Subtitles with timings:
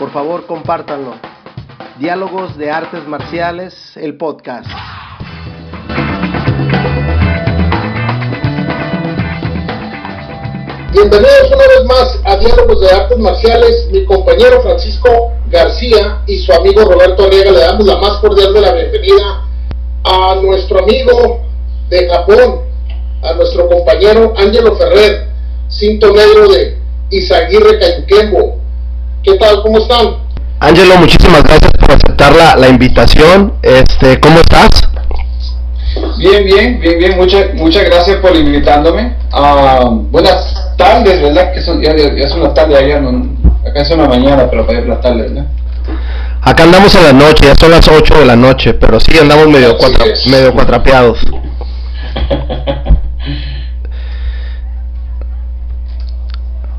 [0.00, 1.12] Por favor, compártanlo.
[1.98, 4.66] Diálogos de Artes Marciales, el podcast.
[10.90, 13.88] Bienvenidos una vez más a Diálogos de Artes Marciales.
[13.92, 18.60] Mi compañero Francisco García y su amigo Roberto Arriaga le damos la más cordial de
[18.62, 19.44] la bienvenida
[20.04, 21.42] a nuestro amigo
[21.90, 22.62] de Japón,
[23.22, 25.26] a nuestro compañero Ángelo Ferrer,
[25.68, 26.78] cinto negro de
[27.10, 28.59] Izaguirre Cayuquembo.
[29.22, 29.62] ¿Qué tal?
[29.62, 30.16] ¿Cómo están?
[30.60, 33.52] Ángelo, muchísimas gracias por aceptar la, la, invitación.
[33.62, 34.70] Este, ¿Cómo estás?
[36.16, 37.16] Bien, bien, bien, bien.
[37.18, 39.14] Muchas, muchas gracias por invitándome.
[39.32, 41.52] Uh, buenas tardes, ¿verdad?
[41.52, 43.36] Que son, ya, ya es una tarde allá, no,
[43.68, 45.50] acá es una mañana, pero para las tardes, ¿verdad?
[46.40, 49.48] Acá andamos a la noche, ya son las 8 de la noche, pero sí andamos
[49.48, 51.18] medio, cuatra, medio cuatrapeados.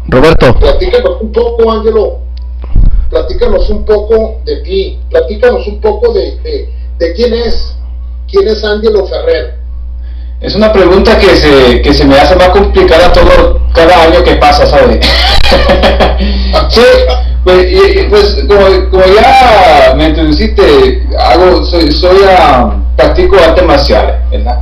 [0.07, 0.55] Roberto.
[0.55, 2.20] Platícanos un poco, Ángelo.
[3.11, 4.99] Platícanos un poco de ti.
[5.09, 7.75] Platícanos un poco de, de, de quién es.
[8.27, 9.61] ¿Quién es Ángelo Ferrer?
[10.39, 14.35] Es una pregunta que se, que se me hace más complicada todo cada año que
[14.37, 15.05] pasa, ¿sabes?
[16.69, 16.81] sí,
[17.43, 17.67] pues,
[18.09, 24.61] pues como, como, ya me introduciste, hago, soy, soy uh, practico artes marciales, ¿verdad?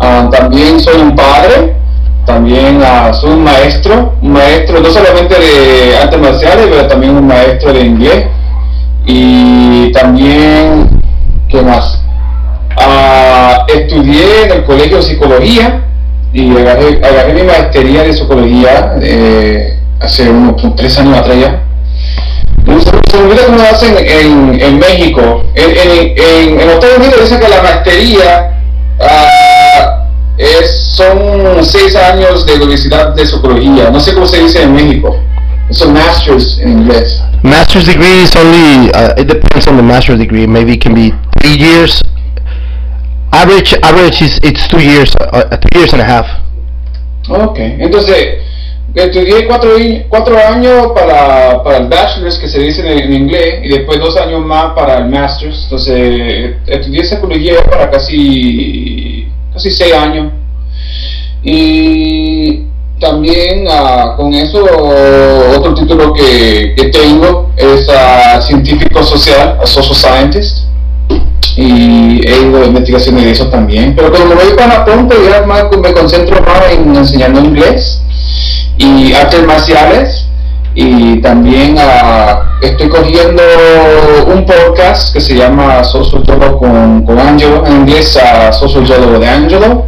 [0.00, 1.74] Uh, también soy un padre,
[2.24, 2.80] también
[3.20, 7.80] soy un maestro, un maestro no solamente de artes marciales, pero también un maestro de
[7.80, 8.26] inglés.
[9.06, 11.00] Y también,
[11.48, 11.98] ¿qué más?
[13.68, 15.84] estudié en el colegio de psicología
[16.32, 21.62] y agarré, agarré mi maestría de psicología eh, hace unos tres años atrás ya.
[23.10, 25.44] Se olvida cómo hacen en, en México.
[25.54, 28.52] En, en, en, Estados Unidos dicen que la maestría
[28.98, 30.01] uh,
[30.38, 33.90] es, son seis años de universidad de psicología.
[33.90, 35.16] No sé cómo se dice en México.
[35.70, 37.22] Son masters en inglés.
[37.42, 40.46] Master's degree is only, uh, it depends on the master's degree.
[40.46, 42.02] Maybe it can be three years
[43.32, 46.26] Average, average is it's two years, uh, two years and a half.
[47.28, 48.44] Okay, entonces
[48.94, 49.70] estudié cuatro,
[50.10, 54.18] cuatro años para, para el bachelor's que se dice en, en, inglés y después dos
[54.18, 55.62] años más para el master's.
[55.64, 59.21] Entonces estudié psicología para casi
[59.52, 60.32] casi seis años
[61.42, 62.64] y
[63.00, 64.64] también uh, con eso
[65.56, 70.72] otro título que, que tengo es uh, científico social, a social scientist
[71.56, 73.94] y he ido a investigaciones de eso también.
[73.94, 78.00] Pero cuando me voy para Japón, pues ya más, me concentro más en enseñando inglés
[78.78, 80.26] y artes marciales.
[80.74, 83.42] Y también uh, estoy cogiendo
[84.26, 89.18] un podcast que se llama Social Yolo con, con Angelo, en inglés uh, Social Yolo
[89.18, 89.86] de Angelo.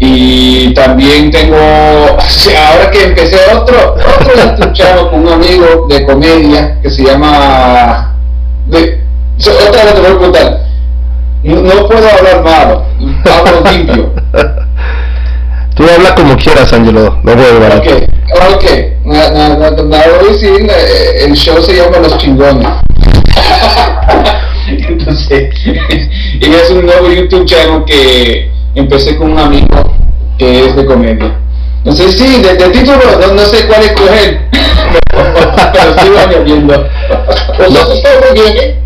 [0.00, 6.90] Y también tengo, ahora que empecé otro, otro chavo con un amigo de comedia que
[6.90, 8.16] se llama,
[8.68, 8.80] otra
[9.84, 10.60] vez te voy a contar,
[11.44, 12.84] no, no puedo hablar malo,
[13.24, 14.12] hablo limpio.
[15.74, 17.76] Tú habla como quieras, Angelo, no voy a.
[17.76, 17.86] Ok,
[18.52, 18.64] ok.
[20.22, 20.48] Hoy sí,
[21.20, 22.68] el show se llama Los Chingones.
[24.68, 25.52] Entonces,
[26.40, 29.94] y es un nuevo YouTube channel que empecé con un amigo
[30.38, 31.40] que es de comedia.
[31.84, 34.40] No sé si de, de título no, no, sé cuál escoger,
[35.10, 36.18] pero sigo
[37.58, 38.83] eso está muy bien.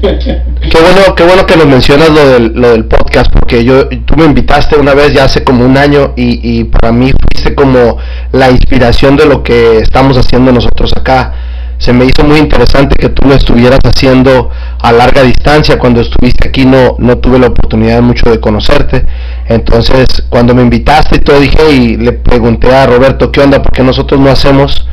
[0.00, 4.16] Qué bueno, qué bueno que nos mencionas lo del, lo del podcast, porque yo, tú
[4.16, 7.98] me invitaste una vez ya hace como un año y, y para mí fuiste como
[8.32, 11.34] la inspiración de lo que estamos haciendo nosotros acá.
[11.78, 14.50] Se me hizo muy interesante que tú lo estuvieras haciendo
[14.80, 15.78] a larga distancia.
[15.78, 19.06] Cuando estuviste aquí no, no tuve la oportunidad mucho de conocerte.
[19.48, 23.62] Entonces, cuando me invitaste y todo, dije y le pregunté a Roberto, ¿qué onda?
[23.62, 24.86] Porque nosotros no hacemos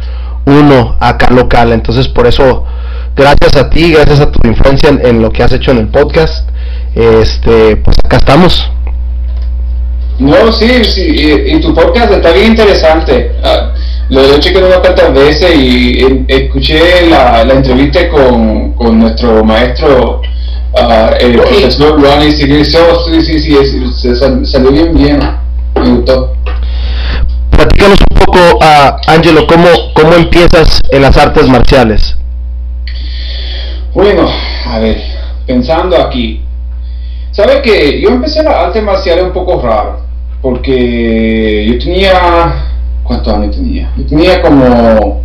[0.46, 1.74] uno acá local.
[1.74, 2.64] Entonces, por eso
[3.18, 5.88] gracias a ti, gracias a tu influencia en, en, lo que has hecho en el
[5.88, 6.48] podcast,
[6.96, 8.72] este, pues acá estamos.
[10.20, 13.36] No, sí, sí, y, y tu podcast está bien interesante.
[13.44, 19.00] Uh, lo he chequeado unas cuantas veces y eh, escuché la, la entrevista con, con,
[19.00, 20.22] nuestro maestro,
[20.74, 21.38] uh, el sí.
[21.38, 22.84] profesor Ronnie Sigurdsson.
[23.06, 25.20] Sí, sí, sí, sí, se salió bien, bien.
[25.76, 26.34] Me gustó.
[27.52, 32.18] Platícanos un poco, uh, Angelo, ¿cómo, ¿cómo empiezas en las artes marciales?
[33.94, 34.28] Bueno,
[34.66, 35.02] a ver,
[35.46, 36.42] pensando aquí.
[37.32, 40.02] ¿Sabe que Yo empecé la arte marcial un poco raro,
[40.42, 42.64] porque yo tenía...
[43.04, 43.92] ¿Cuántos años tenía?
[43.98, 45.24] Yo tenía como...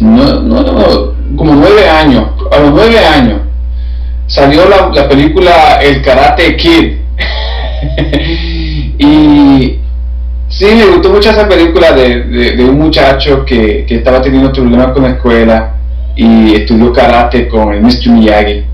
[0.00, 2.26] No, no, no, como nueve años.
[2.50, 3.40] A los nueve años
[4.26, 6.98] salió la, la película El Karate Kid.
[8.98, 9.78] y
[10.48, 14.88] sí, me gustó mucho esa película de, de, un muchacho que, que, estaba teniendo problemas
[14.88, 15.74] con la escuela
[16.16, 18.08] y estudió karate con el Mr.
[18.08, 18.64] Miyagi.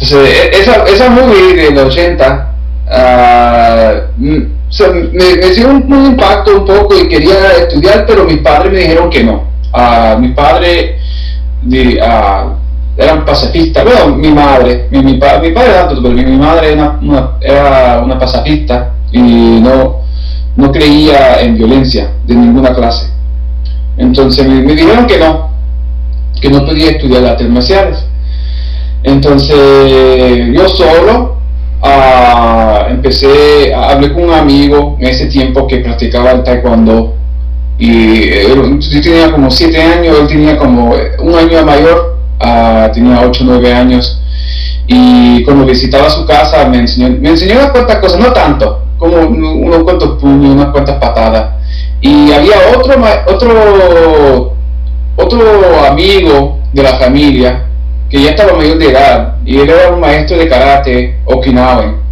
[0.00, 2.54] Entonces, e, esa, esa movie del 80
[2.86, 8.78] uh, me, me dio un, impacto un poco y quería estudiar, pero mis padres me
[8.78, 9.44] dijeron que no.
[9.74, 10.98] Uh, mi padre
[11.66, 12.52] uh,
[12.96, 13.84] eran pacifistas.
[13.84, 18.18] Bueno, mi madre, mi, mi, mi padre era pero mi, madre era una, era una
[18.18, 20.02] pacifista y no,
[20.56, 23.10] no creía en violencia de ninguna clase.
[23.96, 25.50] Entonces me, dijeron que no,
[26.40, 27.98] que no podía estudiar artes marciales.
[29.02, 31.36] Entonces yo solo
[31.82, 37.14] uh, empecé, hablé con un amigo en ese tiempo que practicaba el taekwondo
[37.78, 42.18] y él, yo tenía como 7 años, él tenía como un año mayor
[42.92, 44.20] tenía 8 o 9 años,
[44.86, 49.16] y cuando visitaba su casa me enseñó, me enseñó unas cuantas cosas, no tanto, como
[49.16, 51.54] unos cuantos puños, unas cuantas patadas.
[52.00, 52.94] Y había otro,
[53.26, 54.54] otro,
[55.18, 57.64] otro amigo de la familia
[58.08, 62.08] que ya estaba mayor de edad, y él era un maestro de karate okinawan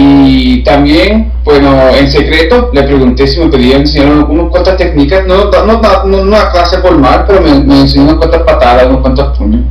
[0.00, 5.50] y también, bueno, en secreto le pregunté si me pedía enseñar unas cuantas técnicas, no,
[5.50, 9.62] no, no, una clase formal, pero me, me enseñó unas cuantas patadas, unos cuantos puños.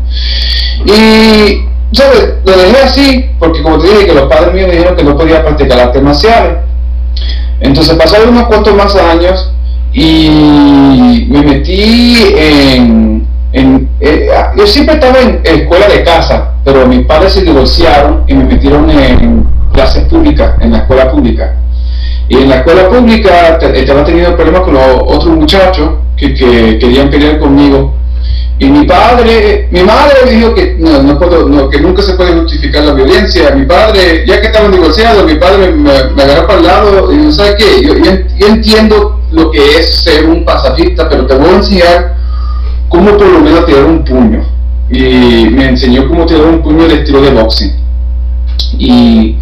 [0.85, 2.33] Y, ¿sabes?
[2.45, 5.15] Lo dejé así, porque como te dije, que los padres míos me dijeron que no
[5.15, 6.57] podía practicar artes marciales.
[7.61, 9.53] Entonces pasaron unos cuantos más años
[9.99, 13.27] y me metí en...
[13.51, 18.35] en eh, yo siempre estaba en escuela de casa, pero mis padres se divorciaron y
[18.35, 21.55] me metieron en clases públicas, en la escuela pública.
[22.29, 27.09] Y en la escuela pública estaba teniendo problemas con los otros muchachos que, que querían
[27.09, 27.95] pelear conmigo.
[28.59, 32.33] Y mi padre, mi madre dijo que no, no puedo, no, que nunca se puede
[32.33, 33.49] justificar la violencia.
[33.55, 37.17] Mi padre, ya que estaban divorciados, mi padre me, me, agarró para el lado y
[37.17, 37.81] dijo, ¿sabes qué?
[37.83, 42.15] Yo, yo, entiendo lo que es ser un pacifista, pero te voy a enseñar
[42.89, 44.43] cómo por lo menos tirar un puño.
[44.89, 47.73] Y me enseñó cómo tirar un puño de estilo de boxing.
[48.77, 49.37] Y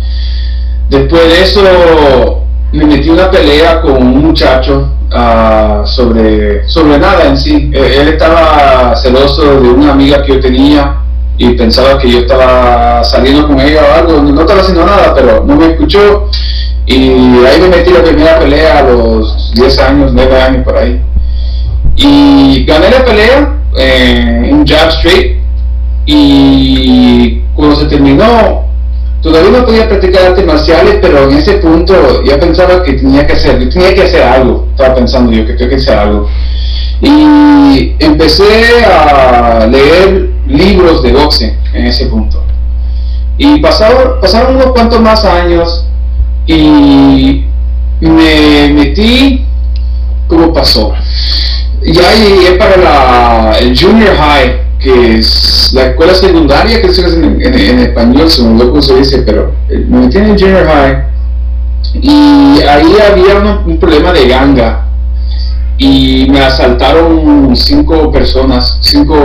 [0.90, 7.38] Después de eso me metí una pelea con un muchacho uh, sobre, sobre nada en
[7.38, 7.72] sí.
[7.74, 10.98] Eh, él estaba celoso de una amiga que yo tenía
[11.38, 14.22] y pensaba que yo estaba saliendo con ella o algo.
[14.22, 16.30] No estaba haciendo nada, pero no me escuchó.
[16.88, 16.96] Y
[17.46, 21.02] ahí me metí la primera pelea a los 10 años, 9 años por ahí.
[21.96, 25.38] Y gané la pelea en un jab straight.
[26.06, 28.66] Y cuando se terminó,
[29.22, 33.34] todavía no podía practicar artes marciales, pero en ese punto ya pensaba que tenía que
[33.34, 36.30] hacer, yo tenía que hacer algo, estaba pensando yo que tenía que hacer algo.
[37.02, 42.44] Y empecé a leer libros de boxeo en ese punto.
[43.38, 45.85] Y pasaron, pasaron unos cuantos más años
[46.48, 47.46] y
[48.02, 49.46] me metí,
[50.28, 50.94] ¿cómo pasó?
[51.84, 57.42] Ya llegué para la, el junior high que es la escuela secundaria, que es en,
[57.42, 61.04] en, español, según lo que se dice, pero eh, me metí en junior high.
[61.94, 64.86] Y ahí había un, problema de ganga.
[65.78, 69.16] Y me asaltaron cinco personas, cinco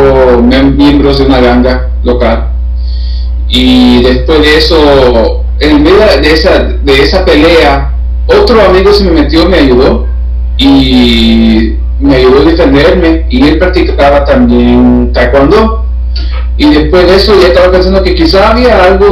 [0.43, 2.49] miembros de una ganga local.
[3.49, 7.93] Y después de eso, en medio de esa, de esa pelea,
[8.27, 10.07] otro amigo se me metió, me ayudó
[10.57, 15.85] y me ayudó a defenderme y él practicaba también taekwondo.
[16.57, 19.07] Y después de eso ya estaba pensando que quizá había algo,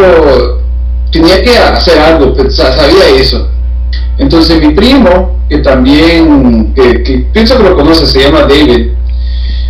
[1.13, 3.49] tenía que hacer algo, pues, sabía eso.
[4.19, 8.89] Entonces mi primo, que también, que, pienso que lo conoce, se llama David,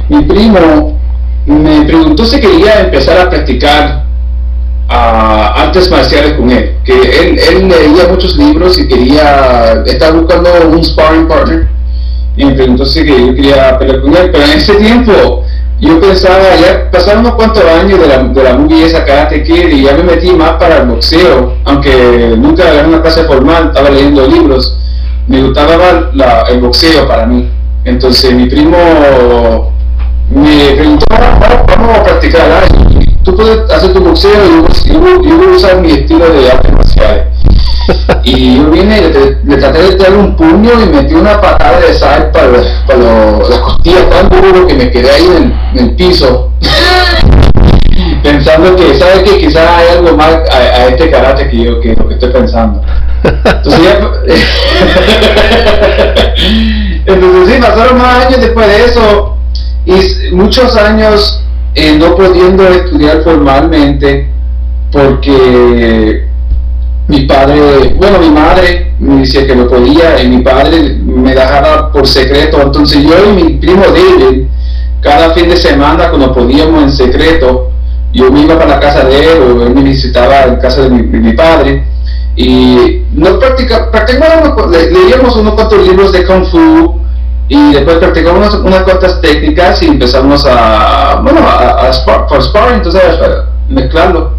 [0.09, 0.99] mi primo
[1.47, 4.08] me preguntó si quería empezar a practicar
[4.89, 10.51] uh, artes marciales con él, que él, él leía muchos libros y quería, estar buscando
[10.71, 11.69] un sparring partner
[12.37, 15.45] y me preguntó si yo quería pelear con él, pero en ese tiempo
[15.81, 19.69] yo pensaba, ya pasaron unos cuantos años de la, de la movie esa Karate Kid
[19.69, 23.91] y ya me metí más para el boxeo, aunque nunca era una clase formal, estaba
[23.91, 24.77] leyendo libros,
[25.27, 27.49] me gustaba la, el boxeo para mí.
[27.85, 29.73] Entonces mi primo
[30.31, 31.07] me preguntó,
[31.69, 32.65] vamos a practicar,
[33.25, 36.73] tú puedes hacer tu boxeo y yo, yo, voy a usar mi estilo de artes
[36.73, 37.25] marciales.
[38.23, 41.95] Y yo vine y le, traté de dar un puño y metí una patada de
[41.95, 42.51] sal para,
[42.87, 46.53] para las costillas tan duro que me quedé ahí en el, piso.
[48.23, 52.09] pensando que, ¿sabe que Quizás hay algo más a, este karate que yo, que lo
[52.09, 52.83] que estoy pensando.
[53.25, 53.99] Entonces, ya,
[57.07, 59.37] entonces sí, pasaron más años después de eso
[59.87, 61.43] y muchos años
[61.81, 64.29] eh, no pudiendo estudiar formalmente
[64.91, 66.27] porque
[67.07, 71.93] mi padre, bueno, mi madre me decía que no podía y mi padre me dejaba
[71.93, 72.61] por secreto.
[72.61, 74.47] Entonces yo y mi primo David,
[75.01, 77.71] cada fin de semana cuando podíamos en secreto,
[78.13, 80.91] yo me iba para la casa de él o él me visitaba en casa de
[80.91, 81.85] mi, padre
[82.35, 86.99] y no practicábamos, leíamos unos cuantos libros de Kung Fu
[87.49, 93.47] y después practicamos unas, cuantas técnicas y empezamos a, bueno, a, a spar, entonces a
[93.69, 94.39] mezclarlo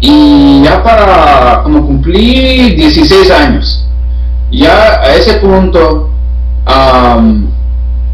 [0.00, 3.86] y ya para como cumplí 16 años,
[4.50, 6.08] ya a ese punto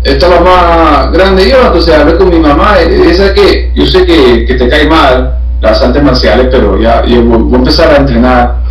[0.02, 4.54] estaba más grande yo, entonces hablé con mi mamá, esa que yo sé que, que,
[4.54, 8.65] te cae mal las artes marciales, pero ya yo voy a empezar a entrenar.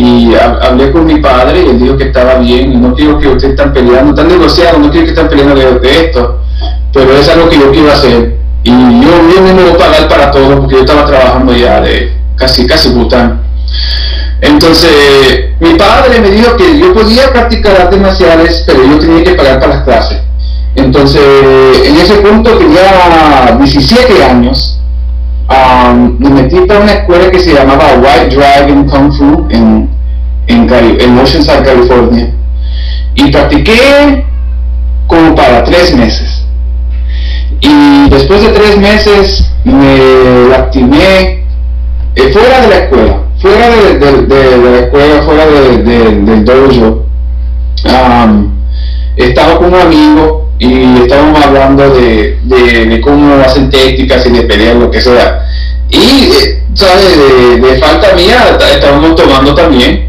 [0.00, 3.54] Y hablé con mi padre y él dijo que estaba bien no quiero que ustedes
[3.54, 6.40] estén peleando, están negociando, no quiero que estén peleando de, esto,
[6.92, 8.36] pero es algo que yo quiero hacer.
[8.62, 12.12] Y yo, yo me voy a pagar para todo porque yo estaba trabajando ya de,
[12.36, 13.42] casi, casi Bután.
[14.40, 19.32] Entonces, mi padre me dijo que yo podía practicar artes marciales, pero yo tenía que
[19.32, 20.18] pagar para las clases.
[20.76, 21.20] Entonces,
[21.84, 24.77] en ese punto tenía 17 años,
[26.18, 29.88] me metí para una escuela que se llamaba White Dragon Kung Fu en,
[30.46, 32.34] en, en Oceanside, California.
[33.14, 34.24] Y practiqué
[35.06, 36.44] como para tres meses.
[37.60, 41.44] Y después de tres meses me lastimé
[42.14, 43.98] eh, fuera de la escuela, fuera de,
[44.58, 47.04] la escuela, fuera del dojo,
[49.16, 54.90] estaba con un amigo y estábamos hablando de, cómo hacen técnicas y de pelear, lo
[54.90, 55.46] que sea.
[55.90, 57.16] Y, eh, ¿sabes?
[57.60, 60.08] De, falta mía, estábamos tomando también.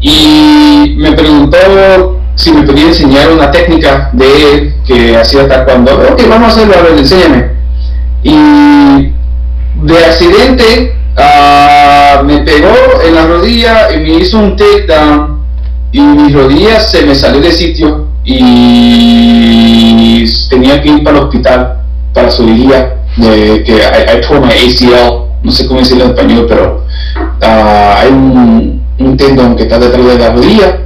[0.00, 5.94] Y me preguntó si me podía enseñar una técnica de él que hacía taekwondo.
[6.12, 7.50] Ok, vamos a hacerlo, a ver, enséñame.
[8.22, 9.12] Y
[9.82, 12.72] de accidente Ah, me pegó
[13.06, 15.40] en la rodilla y me hizo un takedown
[15.92, 19.29] y mi rodilla se me salió de sitio y
[20.50, 21.76] tenía que ir para el hospital
[22.12, 26.84] para su de que I, tore my ACL, no sé cómo decirlo en español, pero
[27.40, 30.80] ah, hay un, un tendón que está detrás de la rodilla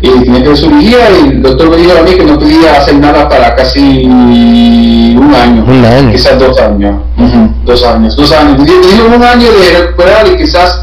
[0.00, 2.78] y tenía que hacer cirugía y el doctor me dijo a mí que no podía
[2.78, 6.96] hacer nada para casi un año, un quizás dos años,
[7.64, 8.64] dos años, dos años.
[8.64, 10.80] Dijo un año de recuperar y quizás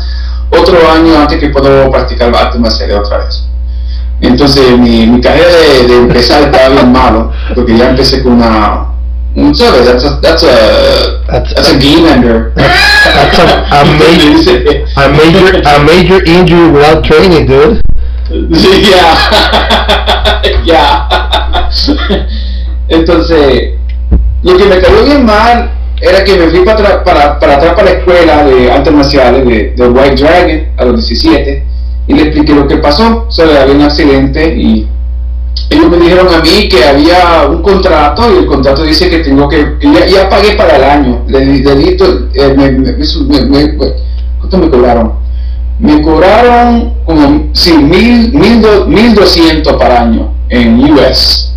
[0.52, 3.44] otro año antes que puedo practicar arte marcial otra vez.
[4.22, 8.96] Entonces mi, mi carrera de, de empezar estaba bien malo, porque ya empecé con una
[9.54, 9.86] ¿sabes?
[9.86, 12.54] That's a, that's a, that's, that's a game ender.
[12.56, 14.32] That's, a, a, major,
[14.96, 17.82] a major, a major injury without training, dude.
[18.26, 19.12] Ya,
[20.66, 21.08] ya.
[22.90, 23.74] Entonces,
[24.42, 27.84] lo que me cayó bien mal era que me fui para, para, para atrás para
[27.84, 31.64] la escuela de artes marciales de, de, White Dragon a los 17
[32.08, 33.26] y le expliqué lo que pasó.
[33.28, 34.88] O sea, había un accidente y
[35.70, 39.50] ellos me dijeron a mí que había un contrato y el contrato dice que tengo
[39.50, 39.78] que,
[40.10, 41.24] ya, pagué para el año.
[41.28, 41.98] Le, le
[42.34, 43.78] eh, me, me,
[44.40, 45.26] ¿cuánto me cobraron?
[45.80, 51.54] me cobraron como sí, mil, mil, doscientos para año en US,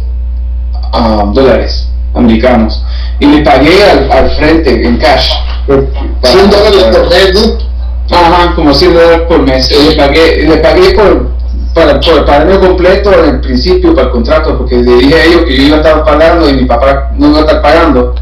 [0.93, 2.85] um, dólares americanos.
[3.21, 5.31] Y le pagué al, frente en cash.
[5.67, 7.68] 100 dólares por mes, ¿no?
[8.11, 9.71] Ajá, como 100 dólares por mes.
[9.71, 11.29] Y le pagué, le pagué por,
[11.75, 15.25] para, por el año completo en el principio, para el contrato, porque le dije a
[15.25, 18.15] ellos que yo iba a estar pagando y mi papá no iba a estar pagando.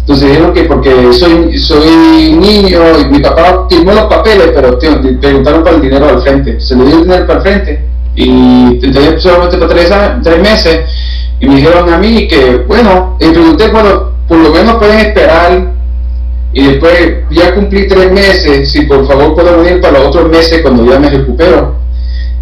[0.00, 5.00] Entonces dijeron que porque soy, soy niño y mi papá firmó los papeles, pero tío,
[5.20, 6.58] preguntaron para el dinero al frente.
[6.60, 7.84] Se le dio el dinero para el frente
[8.16, 10.80] y tenía solamente para tres, tres meses
[11.40, 15.72] y me dijeron a mí que, bueno, y pregunté, bueno, por lo menos pueden esperar
[16.52, 20.62] y después ya cumplí tres meses, si por favor puedo venir para los otros meses
[20.62, 21.76] cuando ya me recupero.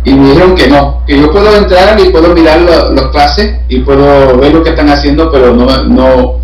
[0.04, 3.80] Y me dijeron que no, que yo puedo entrar y puedo mirar las clases y
[3.80, 6.36] puedo ver lo que están haciendo, pero no, no,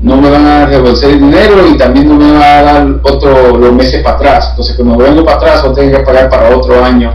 [0.00, 3.58] no me van a revolver el dinero y también no me van a dar otro
[3.58, 4.48] los meses para atrás.
[4.50, 7.12] Entonces cuando vengo para atrás voy que pagar para otro año.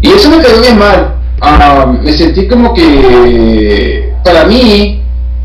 [0.00, 1.14] Y eso me quedó bien mal.
[1.40, 5.02] Ah, me sentí como que para mí,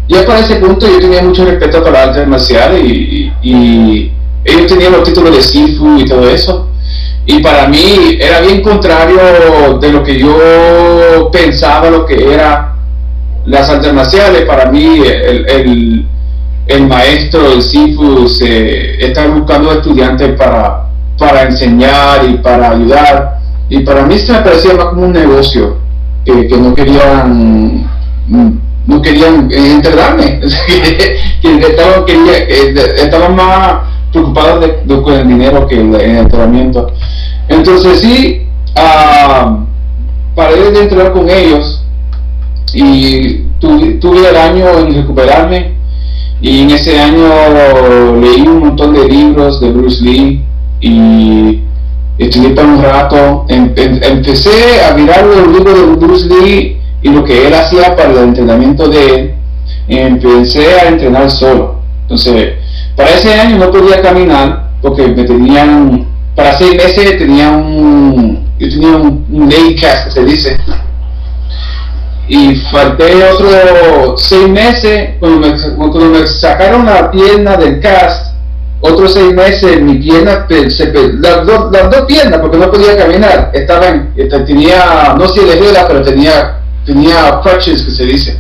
[0.08, 4.12] ya para ese punto yo tenía mucho respeto para artes marciales y, y,
[4.46, 6.70] ellos tenían los títulos de Sifu y todo eso.
[7.26, 9.18] Y para mí era bien contrario
[9.80, 12.76] de lo que yo pensaba, lo que era
[13.46, 14.44] las artes marciales.
[14.44, 16.06] Para mí el
[16.68, 20.86] el maestro, el Sifu, se está buscando estudiantes para,
[21.18, 23.40] para enseñar y para ayudar.
[23.70, 25.78] Y para mí se me parecía más como un negocio,
[26.24, 27.90] que, que no querían
[28.86, 30.40] no querían enterrarme,
[31.42, 31.60] que
[32.98, 33.76] estaban, más
[34.12, 36.92] preocupados de, con el dinero que el, el enterramiento.
[37.48, 39.58] Entonces sí, uh,
[40.36, 41.84] paré de entrenar con ellos
[42.74, 45.74] y tuve, tuve el año en recuperarme
[46.42, 47.24] y en ese año
[48.20, 50.44] leí un montón de libros de Bruce Lee
[50.82, 51.62] y
[52.18, 53.46] estudié para un rato.
[53.48, 57.96] Em, em, empecé a mirar los libros de Bruce Lee y lo que él hacía
[57.96, 59.36] para el entrenamiento de él.
[59.88, 61.76] Empecé a entrenar solo.
[62.04, 62.54] Entonces,
[62.96, 68.70] para ese año no podía caminar porque me tenían, para seis meses tenía un, yo
[68.70, 70.58] tenía un, un cast, se dice,
[72.28, 78.34] y falté otros seis meses cuando me, cuando me, sacaron la pierna del cast
[78.80, 83.52] otros seis meses mi pierna se, las, dos, las dos piernas porque no podía caminar
[83.54, 88.40] estaban este, tenía no si lejera pero tenía tenía crutches que se dice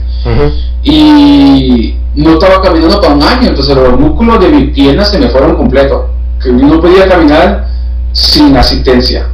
[0.83, 5.27] y no estaba caminando para un año entonces los músculos de mi pierna se me
[5.27, 6.05] fueron completos
[6.41, 7.67] que no podía caminar
[8.11, 9.27] sin asistencia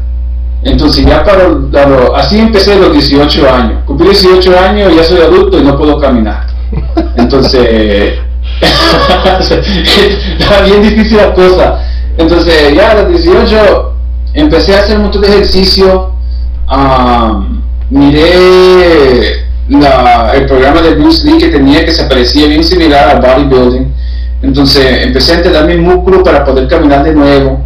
[0.64, 1.48] entonces ya para,
[2.16, 3.84] así empecé a los 18 años.
[3.86, 6.48] Cumplí 18 años, ya soy adulto y no puedo caminar.
[7.16, 8.20] Entonces,
[10.40, 11.80] era bien difícil la cosa.
[12.18, 13.94] Entonces ya a los 18
[14.34, 16.12] empecé a hacer un montón de ejercicio.
[17.90, 23.94] Miré el programa de Bruce Lee que tenía que se parecía bien similar al bodybuilding.
[24.42, 27.66] Entonces empecé a entrenar mi músculo para poder caminar de nuevo.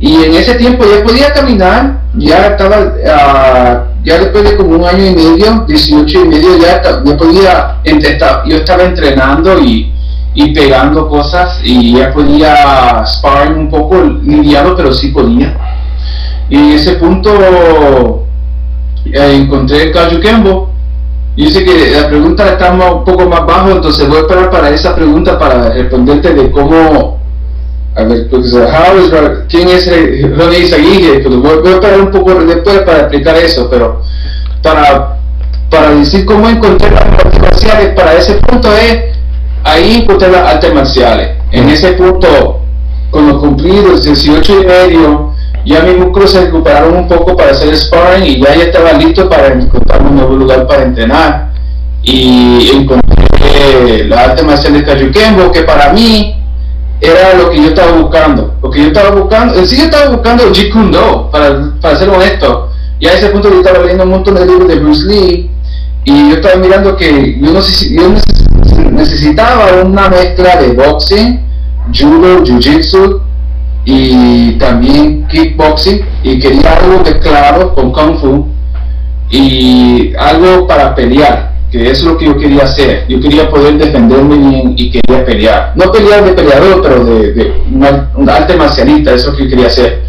[0.00, 4.84] Y en ese tiempo ya podía caminar, ya estaba, uh, ya después de como un
[4.84, 7.76] año y medio, 18 y medio, ya, ya podía,
[8.46, 9.92] yo estaba entrenando y,
[10.34, 15.56] y, pegando cosas y ya podía sparring un poco lidiado, pero sí podía.
[16.48, 18.27] Y en ese punto
[19.06, 20.70] eh, encontré Kaiju Kembo.
[21.36, 24.70] Y dice que la pregunta está un poco más bajo, entonces voy a esperar para
[24.70, 27.18] esa pregunta para responderte de cómo
[27.98, 28.54] a ver, pues,
[29.48, 29.90] ¿quién es
[30.36, 31.18] Ronnie Isaguirre?
[31.18, 34.02] Pues voy, voy, a esperar un poco después para explicar eso, pero
[34.62, 35.18] para,
[35.68, 39.16] para decir cómo encontrar las artes marciales, para ese punto es,
[39.64, 41.30] ahí encontré las artes marciales.
[41.50, 42.60] En ese punto,
[43.10, 45.27] cuando cumplí los 18 y medio,
[45.68, 49.28] ya mis músculos se recuperaron un poco para hacer sparring y ya, ya estaba listo
[49.28, 51.52] para encontrar un nuevo lugar para entrenar.
[52.02, 56.42] Y encontré la arte marcial de Kayukembo, que para mí
[57.00, 58.54] era lo que yo estaba buscando.
[58.62, 60.72] Lo que yo estaba buscando, sí yo estaba buscando Jeet
[61.30, 62.70] para, para ser honesto.
[62.98, 65.50] Y a ese punto estaba leyendo un montón de libros de Bruce Lee
[66.04, 67.52] y yo estaba mirando que yo
[68.90, 71.40] necesitaba una mezcla de boxing,
[71.92, 73.27] judo, jiu-jitsu
[73.90, 78.46] y también kickboxing y quería algo mezclado con kung fu
[79.30, 83.04] y algo para pelear que es lo que yo quería hacer.
[83.08, 85.72] Yo quería poder defenderme bien y quería pelear.
[85.74, 87.52] No pelear de peleador, pero de, de
[88.14, 90.02] un arte marcialista, eso es lo que yo quería hacer.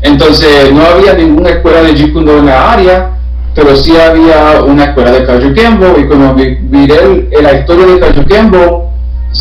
[0.00, 3.10] Entonces, no había ninguna escuela de Jeet en la área,
[3.54, 8.85] pero sí había una escuela de Kembo y cuando miré la historia de Kembo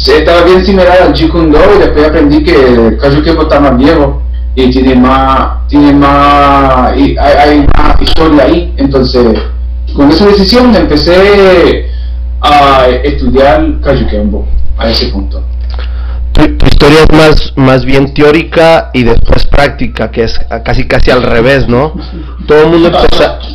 [0.03, 4.21] estaba bien similar al Jeet y después aprendí que Kembo está más viejo
[4.55, 9.37] y tiene más, tiene más, hay, más historia ahí, entonces
[9.95, 11.89] con esa decisión empecé
[12.41, 13.65] a estudiar
[14.09, 15.43] Kembo a ese punto.
[16.33, 21.23] Tu, historia es más, más bien teórica y después práctica, que es casi casi al
[21.23, 21.93] revés, ¿no?
[22.45, 22.91] Todo el mundo,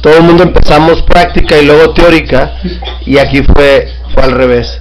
[0.00, 2.55] todo el mundo empezamos práctica y luego teórica,
[3.05, 4.81] y aquí fue, fue al revés.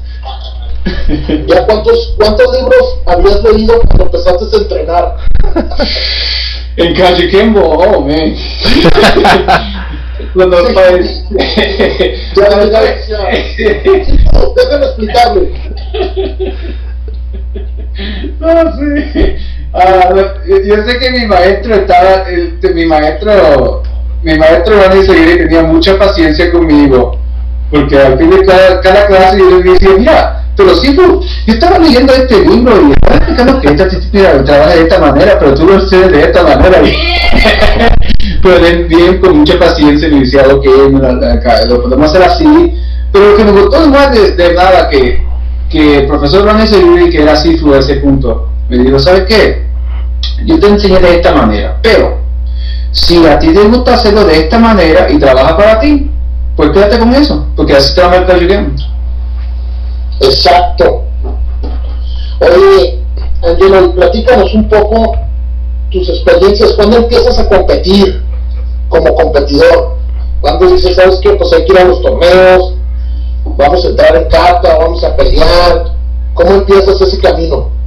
[1.47, 5.17] ¿Ya cuántos, cuántos libros habías leído cuando empezaste a entrenar?
[6.77, 8.35] en Kembo, oh, man.
[10.33, 10.73] cuando sí.
[10.73, 11.25] pues,
[12.35, 13.19] ya, ya, ya,
[14.55, 15.51] déjame explicarle
[18.39, 19.35] no sí
[19.73, 23.83] uh, yo sé que mi maestro estaba este, mi maestro
[24.23, 27.17] mi maestro Ronnie Seguiri tenía mucha paciencia conmigo
[27.71, 31.79] porque al fin de cada, cada clase yo le decía mira pero sí, yo estaba
[31.79, 35.65] leyendo este libro y estaba explicando que esta mira, trabaja de esta manera, pero tú
[35.65, 36.81] lo haces de esta manera.
[38.43, 40.65] pero bien con mucha paciencia me decía, ok,
[41.65, 42.73] lo podemos hacer así.
[43.13, 45.23] Pero lo que me gustó más de, nada que,
[45.69, 49.63] que el profesor Ronnie Seguiri, que era así a ese punto, me dijo, ¿sabes qué?
[50.43, 52.17] Yo te enseñé de esta manera, pero
[52.91, 56.11] si a ti te gusta hacerlo de esta manera y trabaja para ti,
[56.57, 58.25] pues quédate con eso, porque así trabaja el
[60.19, 61.03] Exacto.
[62.41, 62.99] Oye,
[63.43, 65.15] Angelo, platícanos un poco
[65.91, 66.73] tus experiencias.
[66.73, 68.23] ¿Cuándo empiezas a competir
[68.89, 69.97] como competidor?
[70.41, 71.31] ¿Cuándo dices, sabes qué?
[71.31, 72.73] Pues hay que ir a los torneos,
[73.57, 75.93] vamos a entrar en carta, vamos a pelear.
[76.33, 77.78] ¿Cómo empiezas ese camino?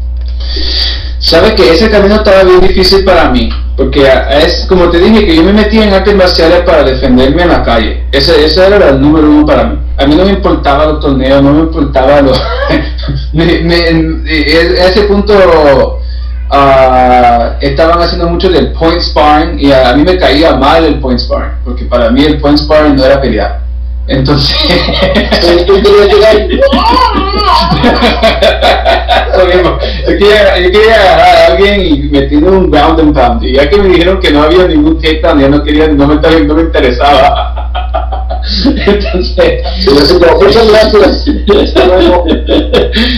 [1.18, 4.06] Sabe que ese camino estaba bien difícil para mí, porque
[4.42, 7.62] es como te dije que yo me metí en artes marciales para defenderme en la
[7.62, 8.04] calle.
[8.10, 9.78] Ese, ese era el número uno para mí.
[9.98, 12.40] A mí no me importaba los torneos, no me importaba los...
[13.32, 15.32] en ese punto
[16.52, 21.20] uh, estaban haciendo mucho del point sparring y a, mí me caía mal el point
[21.20, 23.61] sparring, porque para mí el point sparring no era pelear.
[24.08, 24.56] Entonces,
[25.42, 25.66] yo
[30.18, 33.44] quería, yo quería agarrar a alguien y meterle un ground and pound.
[33.44, 36.16] Y ya que me dijeron que no había ningún takedown, ya no quería, no me,
[36.16, 37.70] no me interesaba.
[38.64, 39.62] Entonces,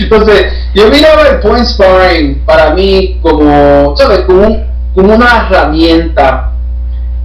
[0.01, 4.19] Entonces, yo miraba el point sparring para mí como, ¿sabes?
[4.21, 6.51] Como, como una herramienta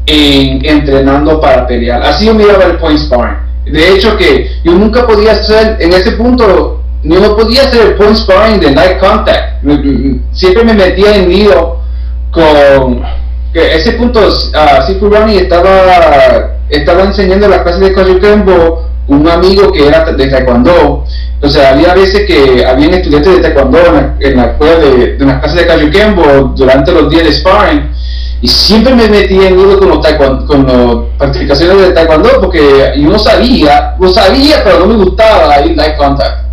[0.07, 2.03] en entrenando para pelear.
[2.03, 3.50] Así yo miraba el point sparring.
[3.71, 8.17] De hecho que yo nunca podía hacer, en ese punto, yo no podía hacer point
[8.17, 9.65] sparring de night contact.
[10.33, 11.77] Siempre me metía en lío
[12.31, 13.03] con
[13.53, 19.89] ese punto uh, Sifu Rani estaba estaba enseñando la clase de Kembo un amigo que
[19.89, 21.05] era de Taekwondo.
[21.35, 23.79] Entonces había veces que habían estudiantes de Taekwondo
[24.21, 27.91] en la, escuela de, de las clases de Kembo durante los días de sparring
[28.43, 33.11] y siempre me metí en nudo con, los con las participaciones de taekwondo porque yo
[33.11, 36.45] no sabía, no sabía, pero no me gustaba ahí light contact.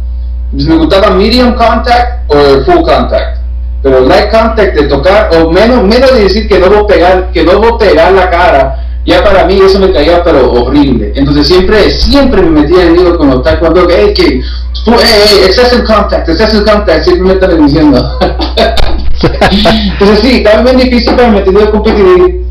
[0.51, 3.37] Me gustaba medium contact o full contact.
[3.81, 7.31] Pero light contact de tocar, o menos, menos de decir que no voy a pegar,
[7.31, 11.13] que no voy a pegar la cara, ya para mí eso me caía pero horrible.
[11.15, 14.41] Entonces siempre, siempre me metía en nudo con los taekwondo, hey, que,
[14.85, 18.19] hey, excessive contact, excessive contact, siempre me están diciendo.
[19.93, 22.45] Entonces sí, estaba bien difícil para meterme a competir.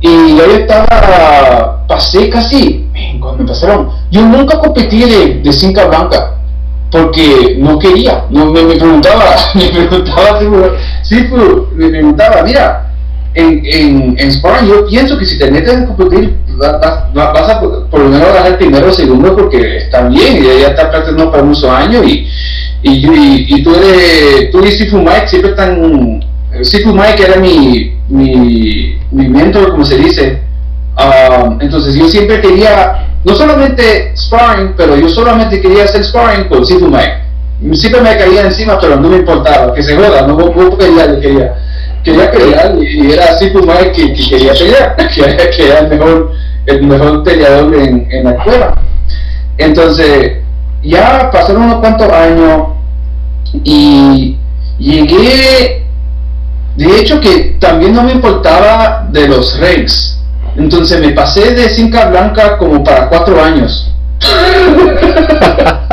[0.00, 2.86] Y yo estaba, pasé casi,
[3.18, 6.36] cuando me pasaron, yo nunca competí de, de cinta blanca,
[6.92, 10.38] porque no quería, no, me, preguntaba, me preguntaba,
[11.02, 11.26] sí,
[11.74, 12.87] me preguntaba, mira,
[13.38, 16.74] en, en, en sparring yo pienso que si te metes a competir vas,
[17.48, 21.30] a por lo menos el primero o segundo porque está bien y ya está practicando
[21.30, 22.26] por muchos años y
[22.82, 26.24] y, tú eres, tú y Sifu Mike siempre están,
[26.62, 30.40] Sifu Mike era mi, mi, mi mentor, como se dice,
[30.96, 36.64] um, entonces yo siempre quería, no solamente sparring, pero yo solamente quería hacer sparring con
[36.64, 37.26] Sifu Mike.
[37.72, 41.54] Siempre me caía encima, pero no me importaba, que se joda, no puedo pelear, quería,
[42.04, 44.96] quería pelear y era Sifu Mike que, quería pelear,
[45.56, 46.32] que, era el mejor,
[46.66, 48.74] el mejor peleador en, en la escuela.
[49.56, 50.38] Entonces,
[50.82, 52.68] ya pasaron unos cuantos años
[53.64, 54.36] y
[54.78, 55.86] llegué,
[56.76, 60.20] de hecho que también no me importaba de los reyes,
[60.56, 63.92] entonces me pasé de cinta blanca como para cuatro años.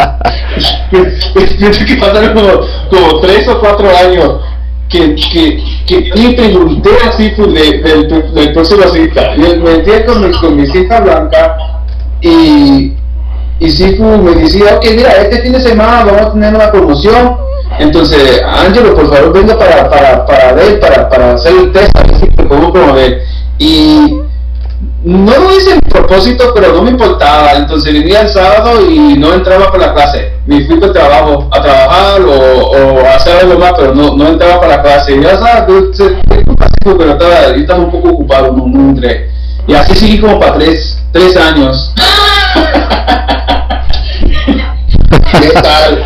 [1.57, 2.33] Pienso que pasaron
[2.89, 4.41] como, tres o cuatro años
[4.89, 7.83] que, que, que me pregunté a Sifu del
[8.33, 9.33] de, próximo cita.
[9.37, 11.57] Me metí con mi, con mi cinta blanca
[12.21, 12.93] y
[13.59, 17.37] y Sifu me decía, ok, mira, este fin de semana vamos a tener una promoción.
[17.79, 22.03] Entonces, Ángelo, por favor, venga para, para, para ver, para, para hacer el test, a
[22.03, 23.21] ver si podemos promover.
[23.57, 24.19] Y
[25.05, 27.53] no lo hice en propósito, pero no me importaba.
[27.53, 30.33] Entonces venía el sábado y no entraba por la clase.
[30.47, 34.27] Me fui para trabajo, a trabajar o, o a hacer algo más, pero no, no
[34.29, 35.15] entraba para la clase.
[35.15, 35.63] Y ya sabes,
[36.83, 39.29] pero estaba, estaba un poco ocupado, no, no entré.
[39.67, 41.93] Y así seguí como para tres, tres años.
[45.39, 46.03] ¿Qué tal?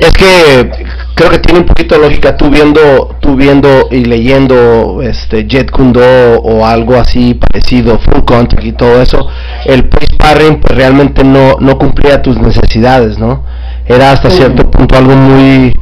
[0.00, 0.70] Es, que
[1.14, 5.70] creo que tiene un poquito de lógica tú viendo, tú viendo y leyendo este Jet
[5.70, 9.26] Kundo o algo así parecido, Full Contact y todo eso,
[9.64, 13.44] el post sparring pues realmente no, no cumplía tus necesidades, ¿no?
[13.86, 15.72] Era hasta cierto punto algo muy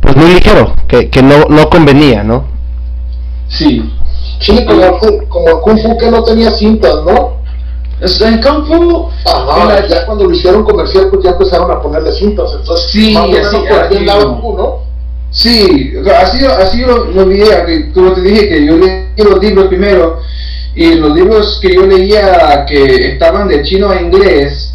[0.00, 2.44] pues muy ligero, que, que no, no convenía, ¿no?
[3.48, 3.92] Sí.
[4.40, 7.39] Sí, como, como el Kung Fu que no tenía cintas, ¿no?
[8.00, 12.50] En Kung Fu, Ajá, ya cuando lo hicieron comercial, pues ya empezaron a ponerle cintas.
[12.58, 14.78] Entonces, sí, así, así, ¿no?
[15.30, 20.18] Sí, así, así lo, lo que, como te dije, que yo leí los libros primero,
[20.74, 24.74] y los libros que yo leía que estaban de chino a inglés,